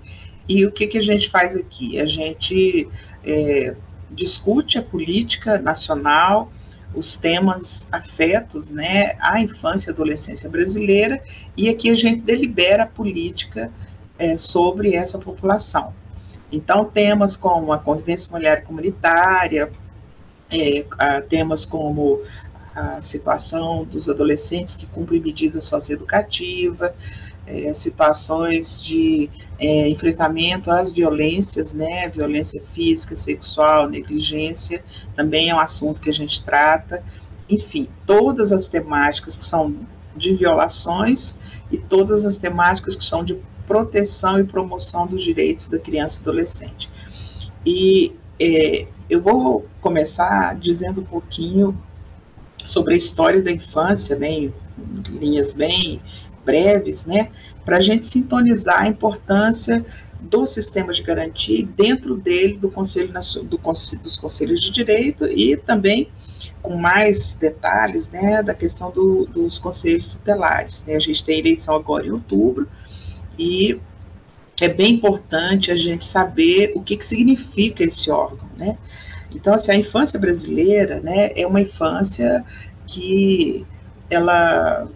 [0.49, 1.99] E o que, que a gente faz aqui?
[1.99, 2.89] A gente
[3.25, 3.75] é,
[4.11, 6.53] discute a política nacional,
[6.95, 11.21] os temas afetos né, à infância e adolescência brasileira,
[11.57, 13.71] e aqui a gente delibera a política
[14.19, 15.93] é, sobre essa população.
[16.53, 19.71] Então, temas como a convivência mulher comunitária,
[20.51, 20.85] é,
[21.23, 22.21] temas como
[22.75, 26.93] a situação dos adolescentes que cumprem medidas socioeducativas,
[27.47, 34.83] é, situações de é, enfrentamento às violências, né, violência física, sexual, negligência,
[35.15, 37.03] também é um assunto que a gente trata.
[37.49, 39.75] Enfim, todas as temáticas que são
[40.17, 41.39] de violações
[41.71, 46.23] e todas as temáticas que são de proteção e promoção dos direitos da criança e
[46.23, 46.91] adolescente.
[47.65, 51.77] E é, eu vou começar dizendo um pouquinho
[52.65, 54.53] sobre a história da infância, né, em
[55.13, 56.01] linhas bem
[56.45, 57.31] breves, né,
[57.65, 59.85] para a gente sintonizar a importância
[60.21, 63.13] do sistema de garantia dentro dele do Conselho
[63.45, 63.59] do,
[64.03, 66.09] dos Conselhos de Direito e também
[66.63, 70.83] com mais detalhes né, da questão do, dos conselhos tutelares.
[70.87, 70.95] Né?
[70.95, 72.67] A gente tem eleição agora em outubro
[73.39, 73.79] e
[74.61, 78.49] é bem importante a gente saber o que, que significa esse órgão.
[78.57, 78.79] Né?
[79.35, 82.45] Então, assim, a infância brasileira né, é uma infância
[82.87, 83.67] que
[84.09, 84.87] ela,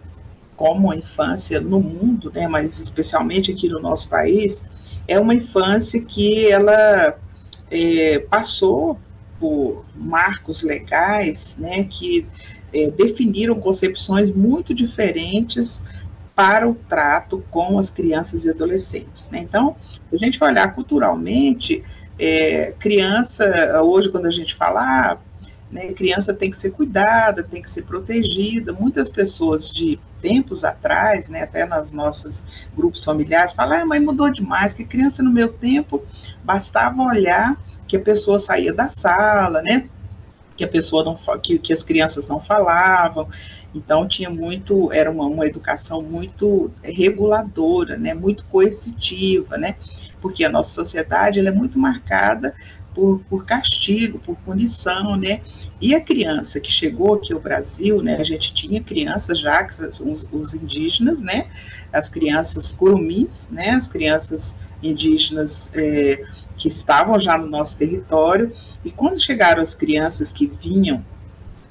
[0.55, 4.65] como a infância no mundo, né, mas especialmente aqui no nosso país,
[5.07, 7.17] é uma infância que ela
[7.69, 8.97] é, passou
[9.39, 12.25] por marcos legais, né, que
[12.73, 15.83] é, definiram concepções muito diferentes
[16.35, 19.29] para o trato com as crianças e adolescentes.
[19.29, 19.39] Né?
[19.39, 19.75] Então,
[20.09, 21.83] se a gente olhar culturalmente,
[22.19, 25.17] é, criança, hoje quando a gente fala, ah,
[25.71, 31.29] né, criança tem que ser cuidada, tem que ser protegida, muitas pessoas de tempos atrás,
[31.29, 32.45] né, até nas nossas
[32.75, 36.03] grupos familiares, falam, ah, mãe mudou demais, que criança no meu tempo
[36.43, 37.57] bastava olhar
[37.87, 39.89] que a pessoa saía da sala, né?
[40.59, 43.29] Que a pessoa não que, que as crianças não falavam.
[43.73, 48.13] Então tinha muito, era uma, uma educação muito reguladora, né?
[48.13, 49.75] Muito coercitiva, né?
[50.19, 52.53] Porque a nossa sociedade ela é muito marcada
[52.93, 55.39] por, por castigo, por punição, né?
[55.79, 58.17] E a criança que chegou aqui ao Brasil, né?
[58.17, 61.47] A gente tinha crianças já, os, os indígenas, né?
[61.93, 63.69] As crianças curumis, né?
[63.69, 66.23] As crianças indígenas é,
[66.57, 68.51] que estavam já no nosso território,
[68.83, 71.03] e quando chegaram as crianças que vinham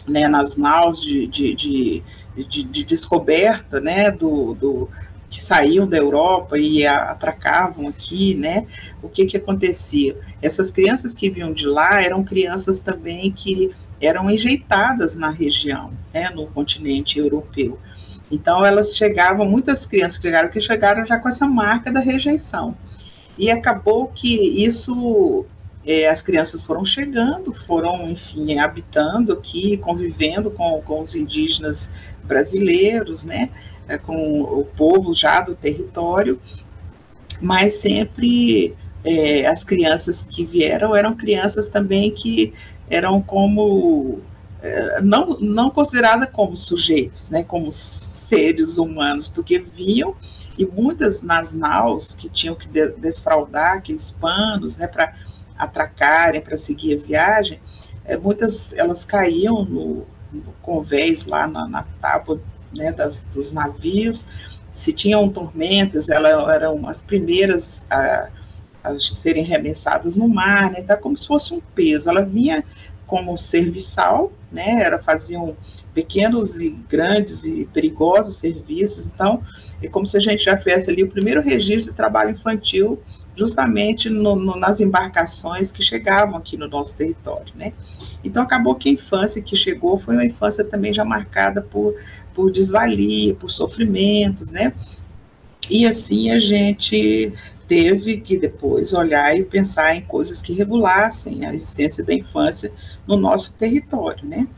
[0.07, 2.03] né, nas naus de, de, de,
[2.37, 4.89] de, de descoberta né, do, do,
[5.31, 8.67] que saíam da Europa e atracavam aqui, né?
[9.03, 10.17] O que que acontecia?
[10.41, 16.31] Essas crianças que vinham de lá eram crianças também que eram enjeitadas na região, né,
[16.31, 17.79] no continente europeu.
[18.31, 22.75] Então elas chegavam, muitas crianças que chegaram que chegaram já com essa marca da rejeição.
[23.39, 25.47] E acabou que isso,
[25.87, 31.93] é, as crianças foram chegando, foram, enfim, habitando aqui, convivendo com, com os indígenas
[32.25, 33.49] brasileiros, né,
[33.87, 36.41] é, com o povo já do território,
[37.41, 38.75] mas sempre
[39.05, 42.53] é, as crianças que vieram eram crianças também que
[42.91, 44.21] eram como
[44.61, 50.17] é, não, não consideradas como sujeitos, né, como seres humanos, porque vinham
[50.59, 55.15] e muitas nas naus que tinham que de, desfraldar aqueles panos, né, para
[55.57, 57.61] atracarem, para seguir a viagem,
[58.05, 62.41] é, muitas elas caíam no, no convés lá na, na tábua
[62.75, 64.27] né, das, dos navios,
[64.73, 68.29] se tinham tormentas, elas eram as primeiras a,
[68.83, 72.65] a serem remessadas no mar, né, então, como se fosse um peso, ela vinha
[73.09, 75.57] como serviçal, né, ela faziam
[75.93, 79.43] pequenos e grandes e perigosos serviços, então
[79.83, 83.01] é como se a gente já fizesse ali o primeiro registro de trabalho infantil
[83.35, 87.73] justamente no, no, nas embarcações que chegavam aqui no nosso território, né?
[88.23, 91.95] Então acabou que a infância que chegou foi uma infância também já marcada por,
[92.35, 94.73] por desvalia, por sofrimentos, né?
[95.71, 97.33] E assim a gente
[97.69, 102.73] teve que depois olhar e pensar em coisas que regulassem a existência da infância
[103.07, 104.49] no nosso território, né?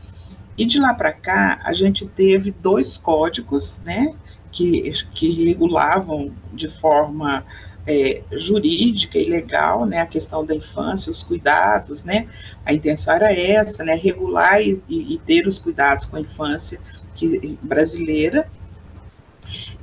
[0.57, 4.15] E de lá para cá a gente teve dois códigos, né?
[4.51, 7.43] que, que regulavam de forma
[7.87, 12.27] é, jurídica e legal, né, a questão da infância, os cuidados, né,
[12.65, 16.79] a intenção era essa, né, regular e, e ter os cuidados com a infância
[17.15, 18.47] que, brasileira,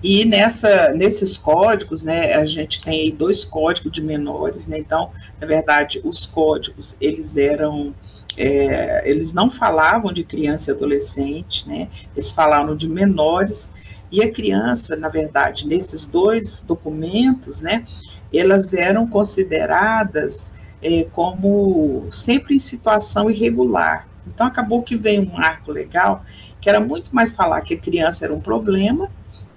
[0.02, 5.46] e nessa, nesses códigos, né, a gente tem dois códigos de menores, né, então, na
[5.46, 7.94] verdade, os códigos, eles eram,
[8.36, 13.72] é, eles não falavam de criança e adolescente, né, eles falavam de menores,
[14.10, 17.84] e a criança, na verdade, nesses dois documentos, né,
[18.32, 24.06] elas eram consideradas é, como sempre em situação irregular.
[24.26, 26.22] Então acabou que veio um marco legal
[26.60, 29.08] que era muito mais falar que a criança era um problema,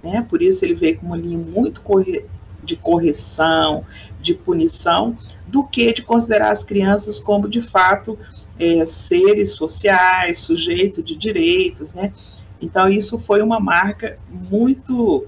[0.02, 0.26] né?
[0.28, 2.24] Por isso ele veio com uma linha muito corre
[2.62, 3.84] de correção,
[4.20, 8.16] de punição, do que de considerar as crianças como de fato
[8.58, 12.12] é, seres sociais, sujeito de direitos, né?
[12.60, 15.26] Então, isso foi uma marca muito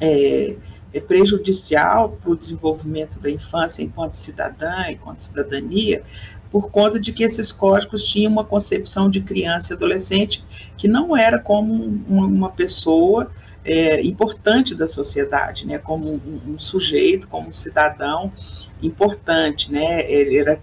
[0.00, 0.56] é,
[0.92, 6.02] é prejudicial para o desenvolvimento da infância enquanto cidadã, enquanto cidadania,
[6.50, 10.42] por conta de que esses códigos tinham uma concepção de criança e adolescente
[10.76, 11.74] que não era como
[12.08, 13.30] uma, uma pessoa
[13.68, 18.32] é, importante da sociedade, né, como um, um sujeito, como um cidadão
[18.80, 20.08] importante, né?
[20.10, 20.58] Ele era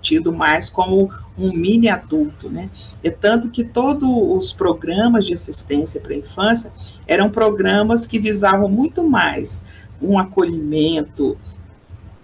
[0.00, 2.70] tido mais como um mini adulto, né?
[3.04, 6.72] É tanto que todos os programas de assistência para a infância
[7.06, 9.66] eram programas que visavam muito mais
[10.00, 11.36] um acolhimento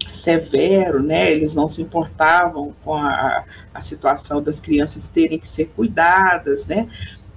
[0.07, 1.31] severo, né?
[1.31, 6.87] Eles não se importavam com a, a situação das crianças terem que ser cuidadas, né?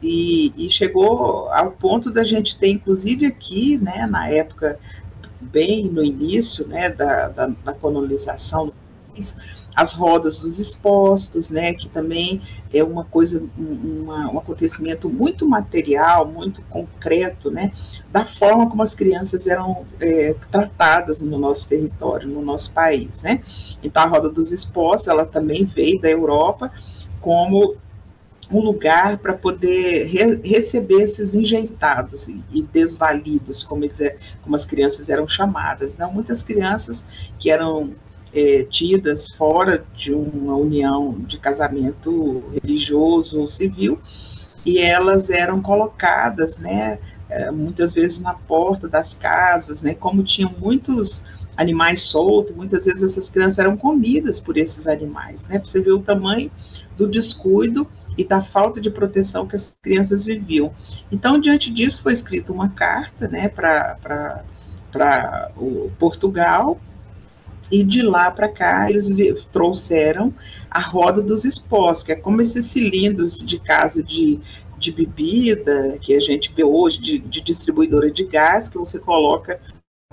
[0.03, 4.79] E, e, chegou ao ponto da gente ter, inclusive aqui, né, na época,
[5.41, 8.75] bem no início, né, da, da, da colonização do
[9.13, 9.39] país,
[9.75, 12.43] as rodas dos expostos, né, que também
[12.73, 17.73] é uma coisa, uma, um acontecimento muito material, muito concreto, né,
[18.11, 23.41] da forma como as crianças eram é, tratadas no nosso território, no nosso país, né.
[23.83, 26.71] Então a roda dos expostos, ela também veio da Europa
[27.21, 27.77] como
[28.53, 34.55] um lugar para poder re receber esses enjeitados e, e desvalidos, como, eles, é, como
[34.55, 35.97] as crianças eram chamadas.
[35.97, 36.13] Não?
[36.13, 37.05] Muitas crianças
[37.39, 37.95] que eram
[38.33, 44.01] é, tidas fora de uma união de casamento religioso ou civil,
[44.65, 46.99] e elas eram colocadas, né,
[47.29, 51.25] é, muitas vezes na porta das casas, né, como tinham muitos
[51.57, 55.93] animais soltos, muitas vezes essas crianças eram comidas por esses animais, né, para você ver
[55.93, 56.51] o tamanho
[56.97, 57.87] do descuido
[58.17, 60.73] e da falta de proteção que as crianças viviam.
[61.11, 64.39] Então, diante disso, foi escrita uma carta, né, para
[65.99, 66.79] Portugal,
[67.71, 69.11] e de lá para cá eles
[69.51, 70.33] trouxeram
[70.71, 74.39] a roda dos expostos, que é como esses cilindros de casa de,
[74.77, 79.59] de bebida que a gente vê hoje, de, de distribuidora de gás, que você coloca,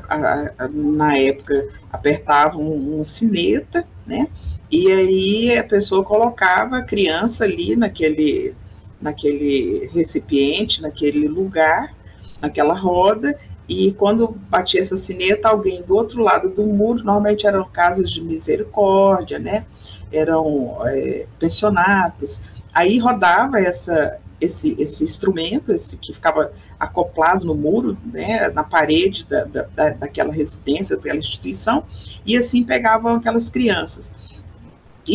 [0.07, 4.29] a, a, na época, apertava um, um sineta, né?
[4.71, 8.53] E aí a pessoa colocava a criança ali naquele,
[9.01, 11.93] naquele recipiente, naquele lugar,
[12.41, 17.63] naquela roda, e quando batia essa sineta, alguém do outro lado do muro, normalmente eram
[17.65, 19.63] casas de misericórdia, né?
[20.11, 22.41] Eram é, pensionatos.
[22.73, 29.25] Aí rodava essa, esse, esse instrumento, esse que ficava acoplado no muro, né, na parede
[29.25, 31.83] da, da, daquela residência, daquela instituição,
[32.25, 34.13] e assim pegavam aquelas crianças.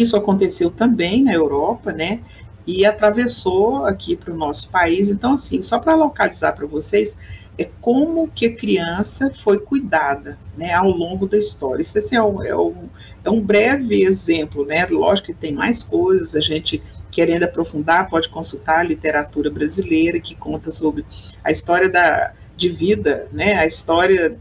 [0.01, 2.21] Isso aconteceu também na Europa, né?
[2.67, 5.09] E atravessou aqui para o nosso país.
[5.09, 7.19] Então, assim, só para localizar para vocês,
[7.59, 11.83] é como que a criança foi cuidada né, ao longo da história.
[11.83, 12.89] Isso assim, é, um, é, um,
[13.23, 14.87] é um breve exemplo, né?
[14.87, 16.83] Lógico que tem mais coisas, a gente
[17.15, 21.05] querendo aprofundar pode consultar a literatura brasileira que conta sobre
[21.45, 24.37] a história da, de vida, né, a história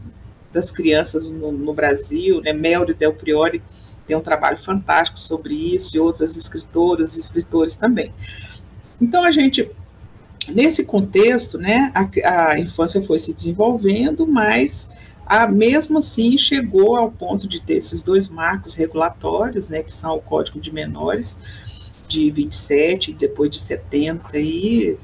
[0.52, 3.62] das crianças no, no Brasil, né, Mel de Del Priori
[4.06, 8.12] tem um trabalho fantástico sobre isso, e outras escritoras e escritores também.
[9.00, 9.70] Então a gente
[10.48, 14.90] Nesse contexto, né, a, a infância foi se desenvolvendo, mas
[15.24, 20.16] a, mesmo assim chegou ao ponto de ter esses dois marcos regulatórios, né, que são
[20.16, 21.38] o Código de Menores
[22.06, 24.98] de 27 e depois de 70 e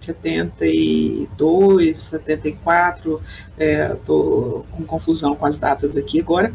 [0.00, 3.20] 72, 74,
[3.98, 6.52] estou é, com confusão com as datas aqui agora,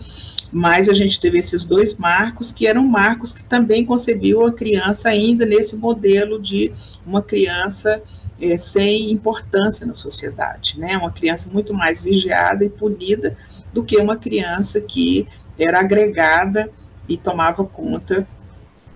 [0.51, 5.09] mas a gente teve esses dois marcos que eram marcos que também concebiam a criança
[5.09, 6.73] ainda nesse modelo de
[7.05, 8.01] uma criança
[8.41, 10.97] é, sem importância na sociedade, né?
[10.97, 13.37] Uma criança muito mais vigiada e punida
[13.71, 15.27] do que uma criança que
[15.57, 16.69] era agregada
[17.07, 18.27] e tomava conta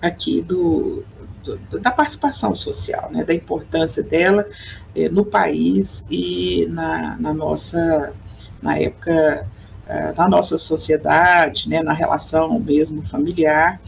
[0.02, 1.04] aqui do,
[1.44, 3.24] do da participação social, né?
[3.24, 4.46] Da importância dela
[4.94, 8.14] é, no país e na, na nossa
[8.62, 9.48] na época
[10.16, 13.80] na nossa sociedade, né, na relação mesmo familiar.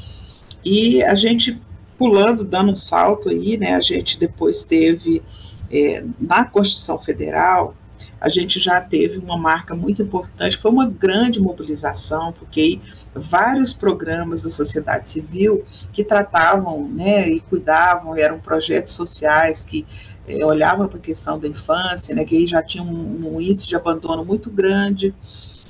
[0.64, 1.60] E a gente
[1.98, 5.24] pulando, dando um salto aí, né, a gente depois teve
[5.72, 7.76] é, na Constituição Federal,
[8.20, 12.80] a gente já teve uma marca muito importante, foi uma grande mobilização, porque
[13.14, 19.86] vários programas da sociedade civil que tratavam né, e cuidavam, eram projetos sociais que
[20.28, 23.76] é, olhavam para a questão da infância, né, que já tinham um, um índice de
[23.76, 25.14] abandono muito grande,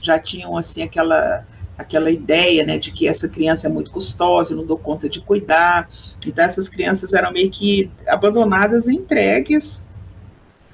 [0.07, 1.45] já tinham assim aquela
[1.77, 5.21] aquela ideia, né, de que essa criança é muito custosa, eu não dou conta de
[5.21, 5.87] cuidar.
[6.25, 9.87] Então essas crianças eram meio que abandonadas e entregues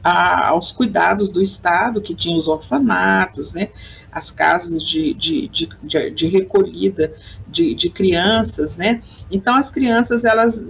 [0.01, 3.67] a, aos cuidados do Estado, que tinha os orfanatos, né,
[4.14, 7.14] as casas de, de, de, de, de recolhida
[7.47, 9.01] de, de crianças, né?
[9.32, 10.64] Então as crianças elas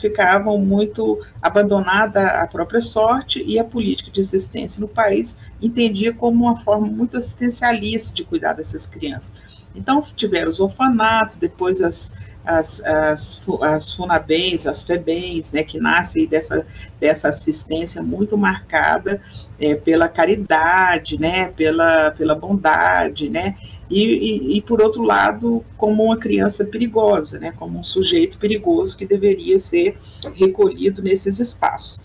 [0.00, 6.44] ficavam muito abandonadas à própria sorte e a política de assistência no país entendia como
[6.44, 9.34] uma forma muito assistencialista de cuidar dessas crianças.
[9.74, 12.12] Então tiveram os orfanatos, depois as
[12.46, 16.66] as, as, as FUNABENs, as FEBENs, né, que nascem dessa,
[17.00, 19.20] dessa assistência muito marcada
[19.58, 23.54] é, pela caridade, né, pela, pela bondade, né,
[23.90, 28.96] e, e, e, por outro lado, como uma criança perigosa, né, como um sujeito perigoso
[28.96, 29.98] que deveria ser
[30.34, 32.00] recolhido nesses espaços.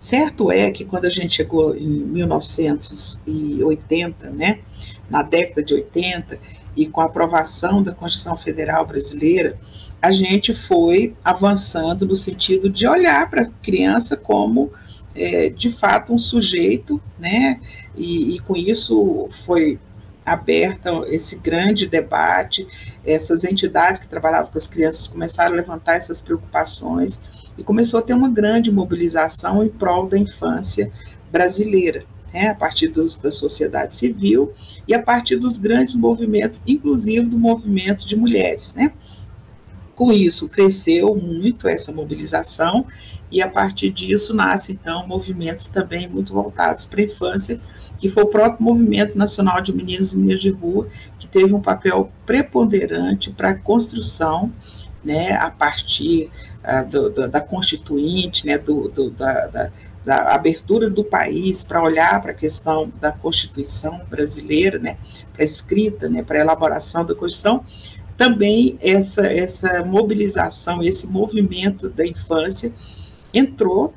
[0.00, 4.58] Certo é que quando a gente chegou em 1980, né,
[5.10, 6.38] na década de 80,
[6.76, 9.56] e com a aprovação da Constituição Federal Brasileira,
[10.00, 14.72] a gente foi avançando no sentido de olhar para a criança como,
[15.14, 17.60] é, de fato, um sujeito, né?
[17.96, 19.78] E, e com isso foi
[20.24, 22.66] aberta esse grande debate,
[23.04, 27.20] essas entidades que trabalhavam com as crianças começaram a levantar essas preocupações
[27.58, 30.90] e começou a ter uma grande mobilização em prol da infância
[31.30, 34.52] brasileira né, a partir dos, da sociedade civil
[34.86, 38.74] e a partir dos grandes movimentos, inclusive do movimento de mulheres.
[38.74, 38.92] Né.
[39.94, 42.86] Com isso, cresceu muito essa mobilização
[43.30, 47.60] e a partir disso nasce então movimentos também muito voltados para a infância,
[47.98, 51.60] que foi o próprio Movimento Nacional de Meninos e Meninas de Rua, que teve um
[51.60, 54.50] papel preponderante para a construção,
[55.04, 56.28] né, a partir
[56.64, 59.70] uh, do, do, da Constituinte, né, do, do da, da
[60.04, 64.96] da abertura do país para olhar para a questão da Constituição brasileira, né,
[65.32, 67.64] para a escrita, né, para a elaboração da Constituição,
[68.16, 72.72] também essa, essa mobilização, esse movimento da infância
[73.32, 73.94] entrou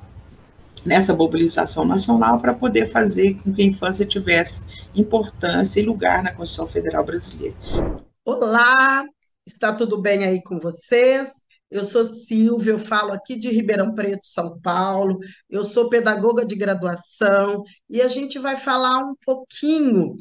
[0.86, 4.62] nessa mobilização nacional para poder fazer com que a infância tivesse
[4.96, 7.56] importância e lugar na Constituição Federal Brasileira.
[8.26, 9.06] Olá,
[9.46, 11.43] está tudo bem aí com vocês?
[11.74, 15.18] Eu sou Silvia, eu falo aqui de Ribeirão Preto, São Paulo.
[15.50, 20.16] Eu sou pedagoga de graduação e a gente vai falar um pouquinho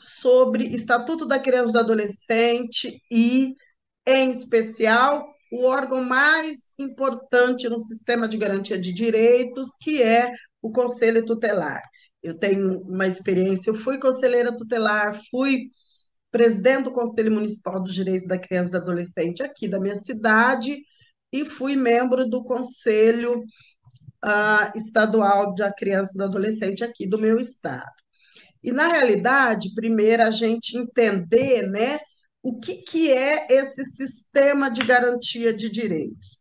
[0.00, 3.54] sobre Estatuto da Criança e do Adolescente e,
[4.04, 10.72] em especial, o órgão mais importante no sistema de garantia de direitos, que é o
[10.72, 11.82] Conselho Tutelar.
[12.20, 15.68] Eu tenho uma experiência, eu fui conselheira tutelar, fui
[16.32, 20.76] presidente do Conselho Municipal dos Direitos da Criança e do Adolescente aqui da minha cidade
[21.40, 23.40] e fui membro do Conselho
[24.24, 27.92] uh, Estadual da Criança e do Adolescente aqui do meu estado.
[28.62, 32.00] E, na realidade, primeiro a gente entender né,
[32.42, 36.38] o que, que é esse sistema de garantia de direitos.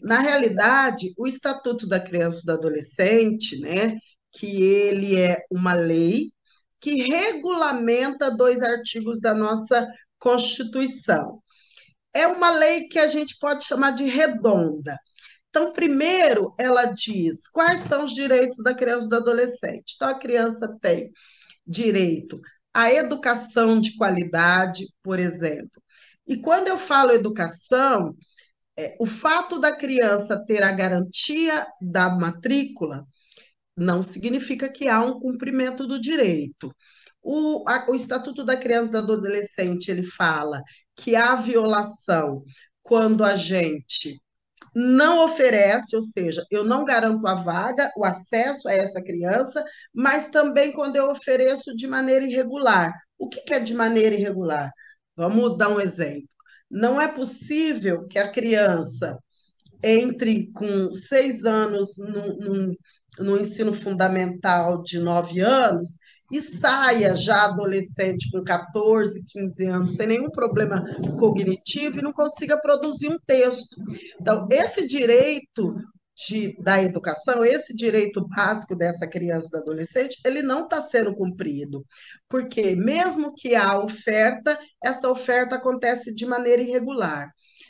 [0.00, 3.96] Na realidade, o Estatuto da Criança e do Adolescente, né,
[4.32, 6.30] que ele é uma lei
[6.78, 11.42] que regulamenta dois artigos da nossa Constituição
[12.16, 14.98] é uma lei que a gente pode chamar de redonda.
[15.50, 19.94] Então, primeiro, ela diz quais são os direitos da criança e do adolescente.
[19.96, 21.10] Então, a criança tem
[21.66, 22.40] direito
[22.74, 25.82] à educação de qualidade, por exemplo.
[26.26, 28.14] E quando eu falo educação,
[28.76, 33.06] é, o fato da criança ter a garantia da matrícula
[33.76, 36.74] não significa que há um cumprimento do direito.
[37.22, 40.62] O, a, o Estatuto da Criança e do Adolescente ele fala
[40.96, 42.42] que há violação
[42.82, 44.20] quando a gente
[44.74, 50.28] não oferece, ou seja, eu não garanto a vaga, o acesso a essa criança, mas
[50.28, 52.92] também quando eu ofereço de maneira irregular.
[53.18, 54.70] O que é de maneira irregular?
[55.16, 56.28] Vamos dar um exemplo.
[56.70, 59.18] Não é possível que a criança
[59.82, 62.76] entre com seis anos no, no,
[63.18, 65.96] no ensino fundamental de nove anos
[66.30, 70.82] e saia já adolescente com 14, 15 anos, sem nenhum problema
[71.18, 73.76] cognitivo e não consiga produzir um texto.
[74.20, 75.74] Então, esse direito
[76.16, 81.14] de, da educação, esse direito básico dessa criança e do adolescente, ele não está sendo
[81.14, 81.84] cumprido.
[82.28, 87.28] Porque, mesmo que há oferta, essa oferta acontece de maneira irregular.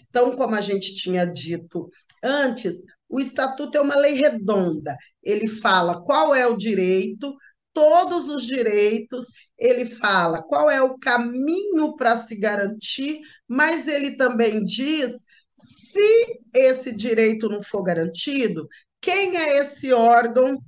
[0.08, 1.90] Então, como a gente tinha dito
[2.22, 2.76] antes,
[3.08, 4.96] o estatuto é uma lei redonda.
[5.22, 7.34] Ele fala qual é o direito,
[7.76, 9.26] todos os direitos,
[9.58, 15.12] ele fala qual é o caminho para se garantir, mas ele também diz
[15.54, 18.66] se esse direito não for garantido,
[18.98, 20.58] quem é esse órgão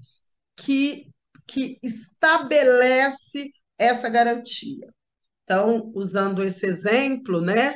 [0.54, 1.09] que,
[1.46, 4.86] que estabelece essa garantia?
[5.44, 7.72] Então, usando esse exemplo, né?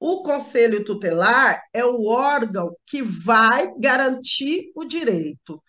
[0.00, 5.62] O conselho tutelar é o órgão que vai garantir o direito.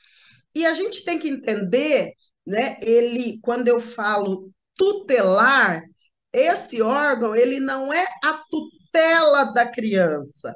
[0.54, 2.14] E a gente tem que entender
[2.46, 2.78] né?
[2.82, 5.84] Ele, quando eu falo tutelar,
[6.34, 10.54] esse órgão ele não é a tutela da criança,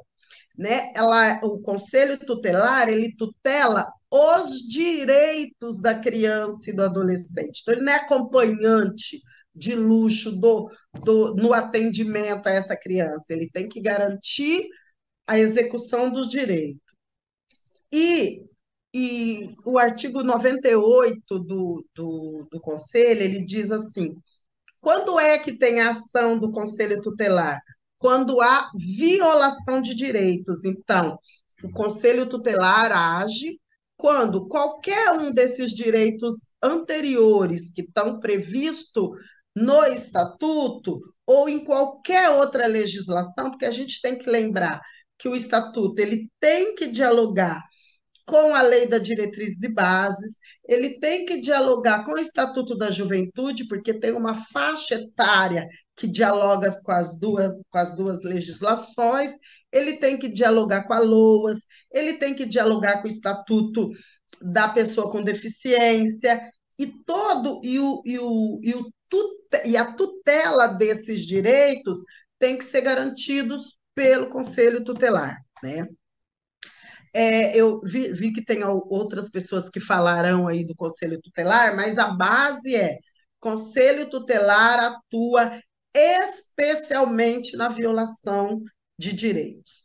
[0.58, 0.92] né?
[0.96, 7.62] Ela, o conselho tutelar ele tutela os direitos da criança e do adolescente.
[7.62, 9.22] Então ele não é acompanhante
[9.56, 10.70] de luxo do,
[11.04, 13.34] do no atendimento a essa criança.
[13.34, 14.68] Ele tem que garantir
[15.28, 16.82] a execução dos direitos.
[17.92, 18.44] E
[18.94, 24.16] e o artigo 98 do, do, do Conselho, ele diz assim,
[24.82, 27.60] quando é que tem a ação do Conselho Tutelar?
[27.98, 30.64] Quando há violação de direitos.
[30.64, 31.18] Então,
[31.64, 33.60] o Conselho Tutelar age
[33.98, 39.10] quando qualquer um desses direitos anteriores que estão previstos
[39.54, 44.80] no estatuto ou em qualquer outra legislação, porque a gente tem que lembrar
[45.18, 47.62] que o estatuto ele tem que dialogar
[48.30, 52.92] com a lei da diretrizes e bases, ele tem que dialogar com o Estatuto da
[52.92, 59.32] Juventude, porque tem uma faixa etária que dialoga com as duas, com as duas legislações,
[59.72, 61.58] ele tem que dialogar com a LOAS,
[61.92, 63.90] ele tem que dialogar com o Estatuto
[64.40, 66.40] da Pessoa com Deficiência,
[66.78, 68.86] e todo e, o, e, o, e, o
[69.66, 71.98] e a tutela desses direitos
[72.38, 75.88] tem que ser garantidos pelo Conselho Tutelar, né?
[77.14, 81.98] É, eu vi, vi, que tem outras pessoas que falarão aí do Conselho Tutelar, mas
[81.98, 82.98] a base é:
[83.40, 85.60] Conselho Tutelar atua
[85.94, 88.62] especialmente na violação
[88.98, 89.82] de direitos.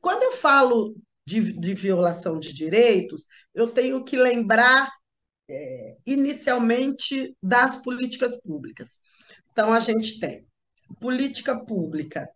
[0.00, 0.94] Quando eu falo
[1.26, 4.90] de, de violação de direitos, eu tenho que lembrar
[5.48, 8.98] é, inicialmente das políticas públicas.
[9.52, 10.46] Então, a gente tem
[11.00, 12.28] política pública,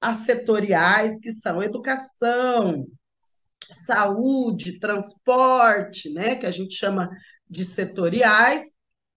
[0.00, 2.86] as setoriais, que são educação,
[3.70, 7.08] saúde, transporte, né, que a gente chama
[7.48, 8.62] de setoriais,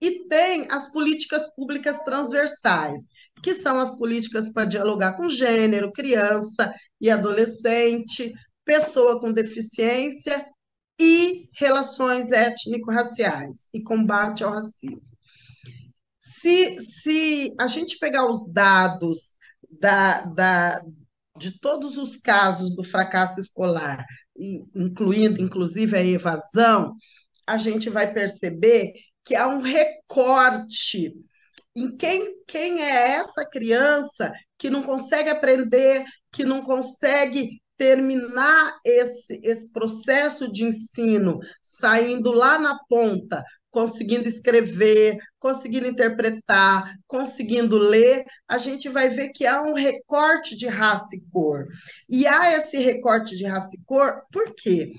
[0.02, 3.10] e tem as políticas públicas transversais,
[3.42, 8.34] que são as políticas para dialogar com gênero, criança e adolescente,
[8.64, 10.46] pessoa com deficiência
[11.00, 15.16] e relações étnico-raciais e combate ao racismo.
[16.20, 19.36] Se, se a gente pegar os dados
[19.70, 20.82] da, da,
[21.38, 24.06] de todos os casos do fracasso escolar
[24.38, 26.96] incluindo inclusive a evasão,
[27.48, 31.14] a gente vai perceber que há um recorte
[31.76, 39.40] em quem, quem é essa criança que não consegue aprender, que não consegue terminar esse,
[39.44, 43.44] esse processo de ensino, saindo lá na ponta,
[43.76, 50.66] conseguindo escrever, conseguindo interpretar, conseguindo ler, a gente vai ver que há um recorte de
[50.66, 51.66] raça e cor.
[52.08, 54.94] E há esse recorte de raça e cor, por quê?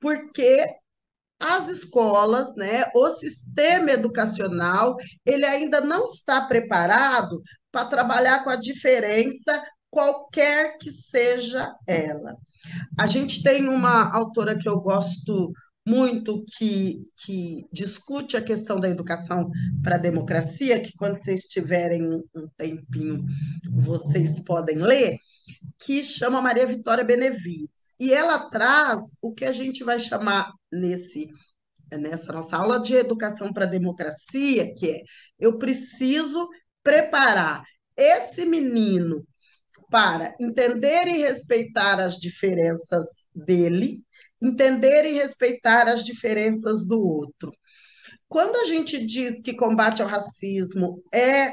[0.00, 0.66] Porque
[1.38, 8.56] as escolas, né, o sistema educacional, ele ainda não está preparado para trabalhar com a
[8.56, 12.34] diferença, qualquer que seja ela.
[12.98, 15.52] A gente tem uma autora que eu gosto
[15.86, 19.50] muito que, que discute a questão da educação
[19.82, 23.24] para a democracia, que quando vocês tiverem um tempinho,
[23.70, 25.16] vocês podem ler,
[25.84, 27.92] que chama Maria Vitória Benevides.
[27.98, 31.28] E ela traz o que a gente vai chamar nesse
[31.98, 35.02] nessa nossa aula de educação para a democracia, que é
[35.38, 36.48] eu preciso
[36.82, 37.62] preparar
[37.96, 39.26] esse menino
[39.90, 44.02] para entender e respeitar as diferenças dele,
[44.42, 47.52] entender e respeitar as diferenças do outro.
[48.28, 51.52] Quando a gente diz que combate ao racismo é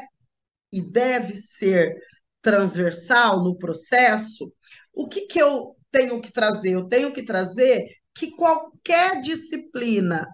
[0.72, 1.94] e deve ser
[2.42, 4.52] transversal no processo,
[4.94, 6.72] o que, que eu tenho que trazer?
[6.72, 7.86] Eu tenho que trazer
[8.16, 10.28] que qualquer disciplina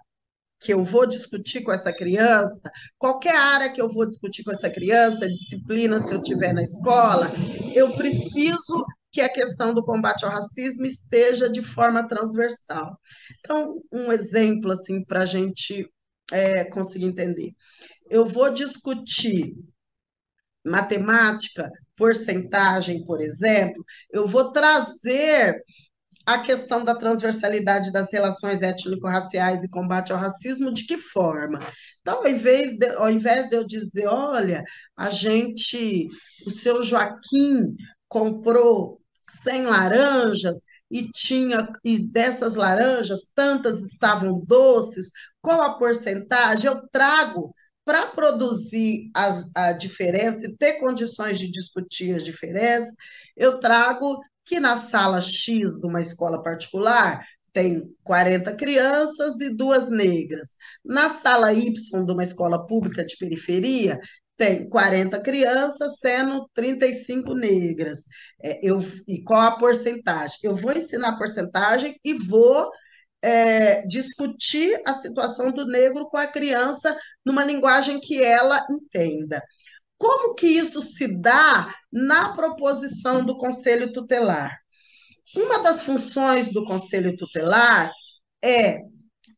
[0.58, 4.70] que eu vou discutir com essa criança, qualquer área que eu vou discutir com essa
[4.70, 7.30] criança, disciplina, se eu tiver na escola,
[7.74, 8.84] eu preciso
[9.16, 13.00] que a questão do combate ao racismo esteja de forma transversal.
[13.40, 15.90] Então, um exemplo assim para a gente
[16.30, 17.52] é, conseguir entender.
[18.10, 19.54] Eu vou discutir
[20.62, 25.62] matemática, porcentagem, por exemplo, eu vou trazer
[26.26, 31.58] a questão da transversalidade das relações étnico-raciais e combate ao racismo, de que forma?
[32.02, 34.62] Então, ao invés, de, ao invés de eu dizer, olha,
[34.94, 36.06] a gente,
[36.46, 37.74] o seu Joaquim
[38.08, 39.00] comprou
[39.30, 40.58] 100 laranjas
[40.90, 45.10] e tinha e dessas laranjas tantas estavam doces,
[45.40, 46.70] qual a porcentagem?
[46.70, 47.52] Eu trago
[47.84, 52.92] para produzir a, a diferença e ter condições de discutir as diferenças,
[53.36, 59.88] eu trago que na sala X de uma escola particular tem 40 crianças e duas
[59.88, 60.56] negras.
[60.84, 61.72] Na sala Y
[62.04, 63.98] de uma escola pública de periferia,
[64.36, 68.04] tem 40 crianças, sendo 35 negras.
[68.42, 68.78] É, eu,
[69.08, 70.38] e qual a porcentagem?
[70.42, 72.70] Eu vou ensinar a porcentagem e vou
[73.22, 79.42] é, discutir a situação do negro com a criança numa linguagem que ela entenda.
[79.98, 84.58] Como que isso se dá na proposição do Conselho Tutelar?
[85.34, 87.90] Uma das funções do Conselho Tutelar
[88.42, 88.80] é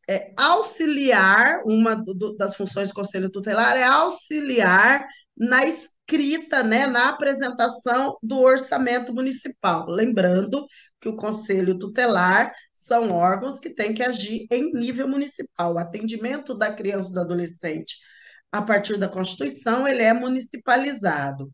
[0.09, 5.05] é, auxiliar, uma do, das funções do Conselho Tutelar é auxiliar
[5.37, 9.85] na escrita, né, na apresentação do orçamento municipal.
[9.87, 10.65] Lembrando
[10.99, 15.75] que o Conselho Tutelar são órgãos que têm que agir em nível municipal.
[15.75, 17.97] O atendimento da criança e do adolescente
[18.51, 21.51] a partir da Constituição, ele é municipalizado.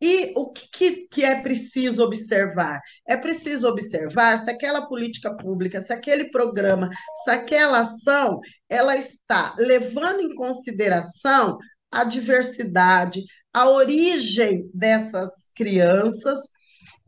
[0.00, 2.80] E o que, que, que, é preciso observar?
[3.06, 6.90] É preciso observar se aquela política pública, se aquele programa,
[7.24, 8.38] se aquela ação,
[8.68, 11.56] ela está levando em consideração
[11.90, 13.22] a diversidade,
[13.54, 16.40] a origem dessas crianças,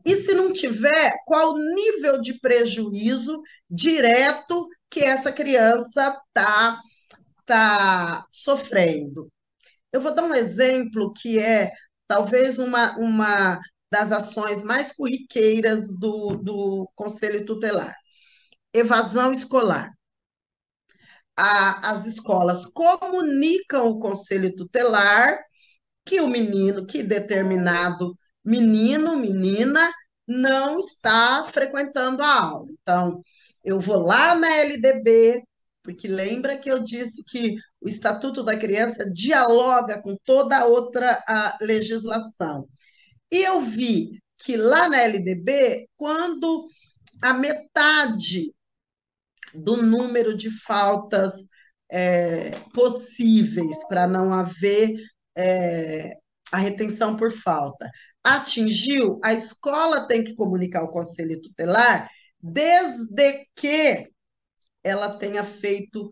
[0.03, 6.77] e se não tiver, qual o nível de prejuízo direto que essa criança está
[7.45, 9.31] tá sofrendo.
[9.91, 11.71] Eu vou dar um exemplo que é
[12.09, 13.59] talvez uma, uma
[13.91, 17.95] das ações mais corriqueiras do, do Conselho Tutelar.
[18.73, 19.91] Evasão escolar.
[21.37, 25.39] A, as escolas comunicam o Conselho Tutelar
[26.05, 29.91] que o menino, que determinado menino, menina,
[30.27, 32.67] não está frequentando a aula.
[32.81, 33.23] Então,
[33.63, 35.43] eu vou lá na LDB,
[35.89, 41.23] porque lembra que eu disse que o Estatuto da Criança dialoga com toda a outra
[41.27, 42.67] a legislação.
[43.31, 46.67] E eu vi que lá na LDB, quando
[47.19, 48.53] a metade
[49.51, 51.33] do número de faltas
[51.89, 54.93] é, possíveis para não haver
[55.35, 56.13] é,
[56.51, 57.89] a retenção por falta
[58.23, 62.07] atingiu, a escola tem que comunicar ao conselho tutelar
[62.39, 64.07] desde que
[64.83, 66.11] ela tenha feito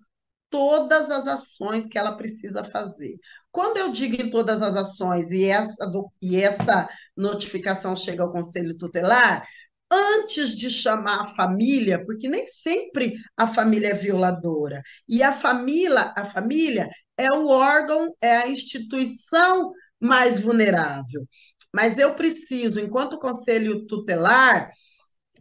[0.50, 3.18] todas as ações que ela precisa fazer.
[3.52, 5.92] Quando eu digo em todas as ações e essa,
[6.22, 9.46] e essa notificação chega ao conselho tutelar,
[9.92, 16.14] antes de chamar a família, porque nem sempre a família é violadora, e a família,
[16.16, 21.28] a família é o órgão, é a instituição mais vulnerável.
[21.74, 24.70] Mas eu preciso, enquanto conselho tutelar,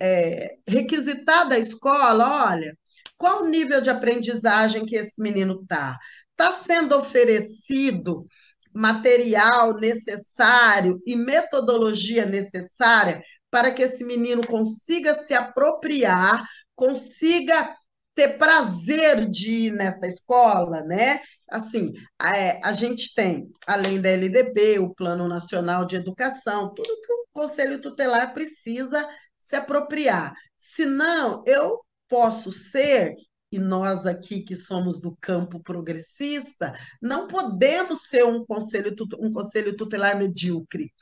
[0.00, 2.76] é, requisitar da escola, olha,
[3.16, 5.98] qual o nível de aprendizagem que esse menino está?
[6.30, 8.24] Está sendo oferecido
[8.72, 16.44] material necessário e metodologia necessária para que esse menino consiga se apropriar,
[16.74, 17.74] consiga
[18.14, 21.20] ter prazer de ir nessa escola, né?
[21.50, 27.00] Assim, a, é, a gente tem, além da LDB, o Plano Nacional de Educação, tudo
[27.00, 29.08] que o Conselho Tutelar precisa
[29.38, 30.34] se apropriar.
[30.56, 33.14] Senão, eu posso ser,
[33.50, 39.76] e nós aqui que somos do campo progressista, não podemos ser um conselho, um conselho
[39.76, 40.92] tutelar medíocre,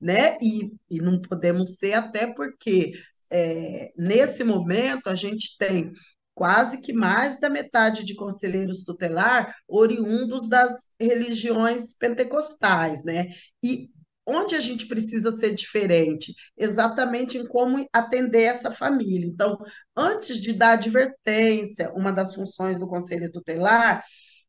[0.00, 0.36] né?
[0.40, 2.92] E, e não podemos ser até porque
[3.30, 5.92] é, nesse momento a gente tem
[6.34, 13.28] quase que mais da metade de conselheiros tutelar oriundos das religiões pentecostais, né?
[13.62, 13.88] E
[14.26, 16.34] onde a gente precisa ser diferente?
[16.56, 19.26] Exatamente em como atender essa família.
[19.26, 19.58] Então,
[19.96, 24.02] antes de dar advertência, uma das funções do conselho tutelar,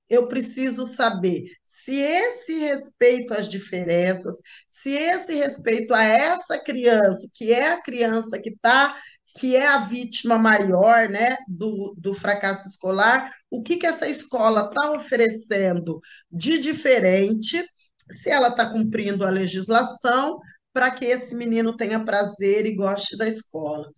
[0.09, 4.35] eu preciso saber se esse respeito às diferenças,
[4.67, 8.95] se esse respeito a essa criança, que é a criança que está
[9.37, 14.69] que é a vítima maior né, do, do fracasso escolar, o que, que essa escola
[14.69, 15.99] está oferecendo
[16.31, 17.61] de diferente,
[18.11, 20.39] se ela está cumprindo a legislação,
[20.73, 23.89] para que esse menino tenha prazer e goste da escola.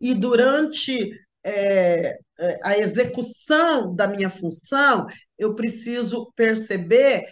[0.00, 1.10] E durante
[1.44, 5.06] é, é a execução da minha função,
[5.38, 7.24] eu preciso perceber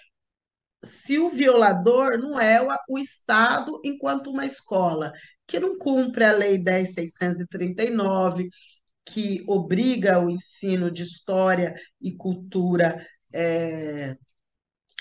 [0.85, 5.13] se o violador não é o, Estado enquanto uma escola,
[5.47, 8.49] que não cumpre a Lei 10.639,
[9.05, 14.17] que obriga o ensino de história e cultura é,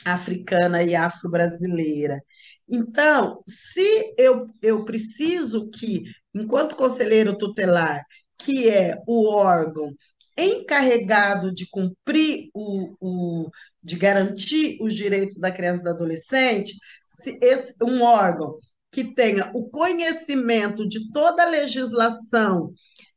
[0.05, 2.21] africana e afro-brasileira.
[2.67, 8.01] Então, se eu, eu preciso que, enquanto conselheiro tutelar,
[8.37, 9.93] que é o órgão
[10.37, 13.49] encarregado de cumprir o, o
[13.83, 16.73] de garantir os direitos da criança e do adolescente,
[17.05, 18.57] se esse, um órgão
[18.91, 22.73] que tenha o conhecimento de toda a legislação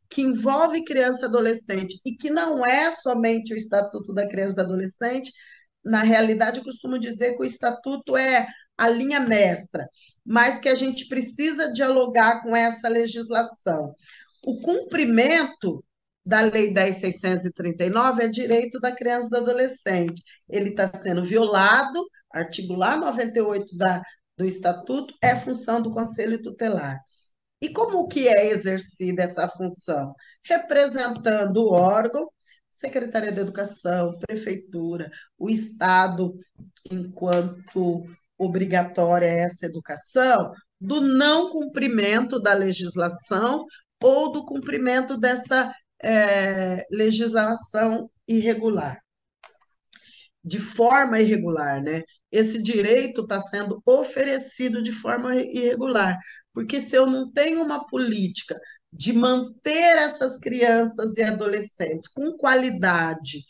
[0.09, 4.57] que envolve criança e adolescente e que não é somente o Estatuto da Criança e
[4.57, 5.32] do Adolescente,
[5.85, 9.89] na realidade, eu costumo dizer que o Estatuto é a linha mestra,
[10.24, 13.95] mas que a gente precisa dialogar com essa legislação.
[14.45, 15.85] O cumprimento
[16.24, 20.22] da Lei 10.639 é direito da criança e do adolescente.
[20.49, 24.03] Ele está sendo violado, artigo lá 98 da
[24.37, 26.99] do estatuto é função do conselho tutelar.
[27.61, 30.14] E como que é exercida essa função?
[30.45, 32.28] Representando o órgão,
[32.75, 36.35] Secretaria de Educação, Prefeitura, o Estado,
[36.91, 38.05] enquanto
[38.39, 43.64] obrigatória essa educação, do não cumprimento da legislação
[44.03, 45.72] ou do cumprimento dessa
[46.03, 48.99] é, legislação irregular.
[50.43, 52.03] de forma irregular, né?
[52.31, 56.18] Esse direito está sendo oferecido de forma irregular,
[56.53, 58.59] porque se eu não tenho uma política
[58.95, 63.45] de manter essas crianças e adolescentes com qualidade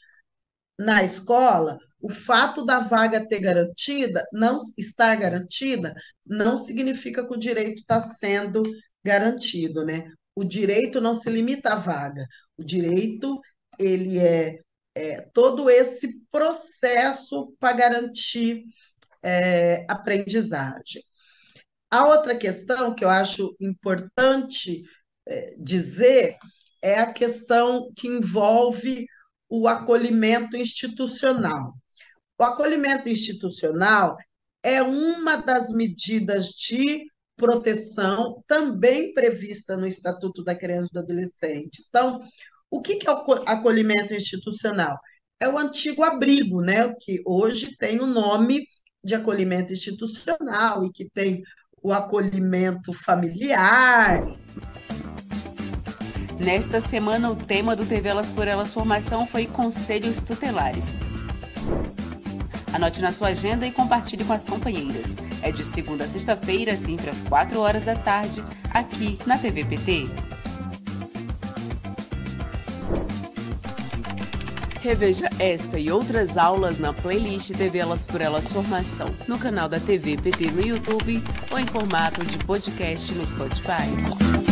[0.79, 5.95] na escola, o fato da vaga ter garantida, não estar garantida,
[6.27, 8.63] não significa que o direito está sendo
[9.05, 10.11] garantido, né?
[10.35, 12.27] O direito não se limita à vaga.
[12.57, 13.41] O direito
[13.79, 14.61] ele é,
[14.95, 18.65] é todo esse processo para garantir
[19.23, 21.03] é, aprendizagem.
[21.91, 24.83] A outra questão que eu acho importante
[25.59, 26.37] dizer
[26.83, 29.07] é a questão que envolve
[29.49, 31.73] o acolhimento institucional.
[32.39, 34.17] O acolhimento institucional
[34.63, 37.07] é uma das medidas de
[37.37, 41.85] proteção também prevista no Estatuto da Criança e do Adolescente.
[41.89, 42.21] Então,
[42.71, 44.99] o que é o acolhimento institucional?
[45.41, 48.67] É o antigo abrigo, né, que hoje tem o nome
[49.03, 51.43] de acolhimento institucional e que tem
[51.83, 54.25] o acolhimento familiar.
[56.45, 60.95] Nesta semana, o tema do TV Elas por Elas Formação foi Conselhos Tutelares.
[62.71, 65.17] Anote na sua agenda e compartilhe com as companheiras.
[65.41, 70.07] É de segunda a sexta-feira, sempre às 4 horas da tarde, aqui na TV PT.
[74.83, 79.81] Reveja esta e outras aulas na playlist TV Elas por Elas Formação, no canal da
[79.81, 84.44] TV PT no YouTube ou em formato de podcast no Spotify.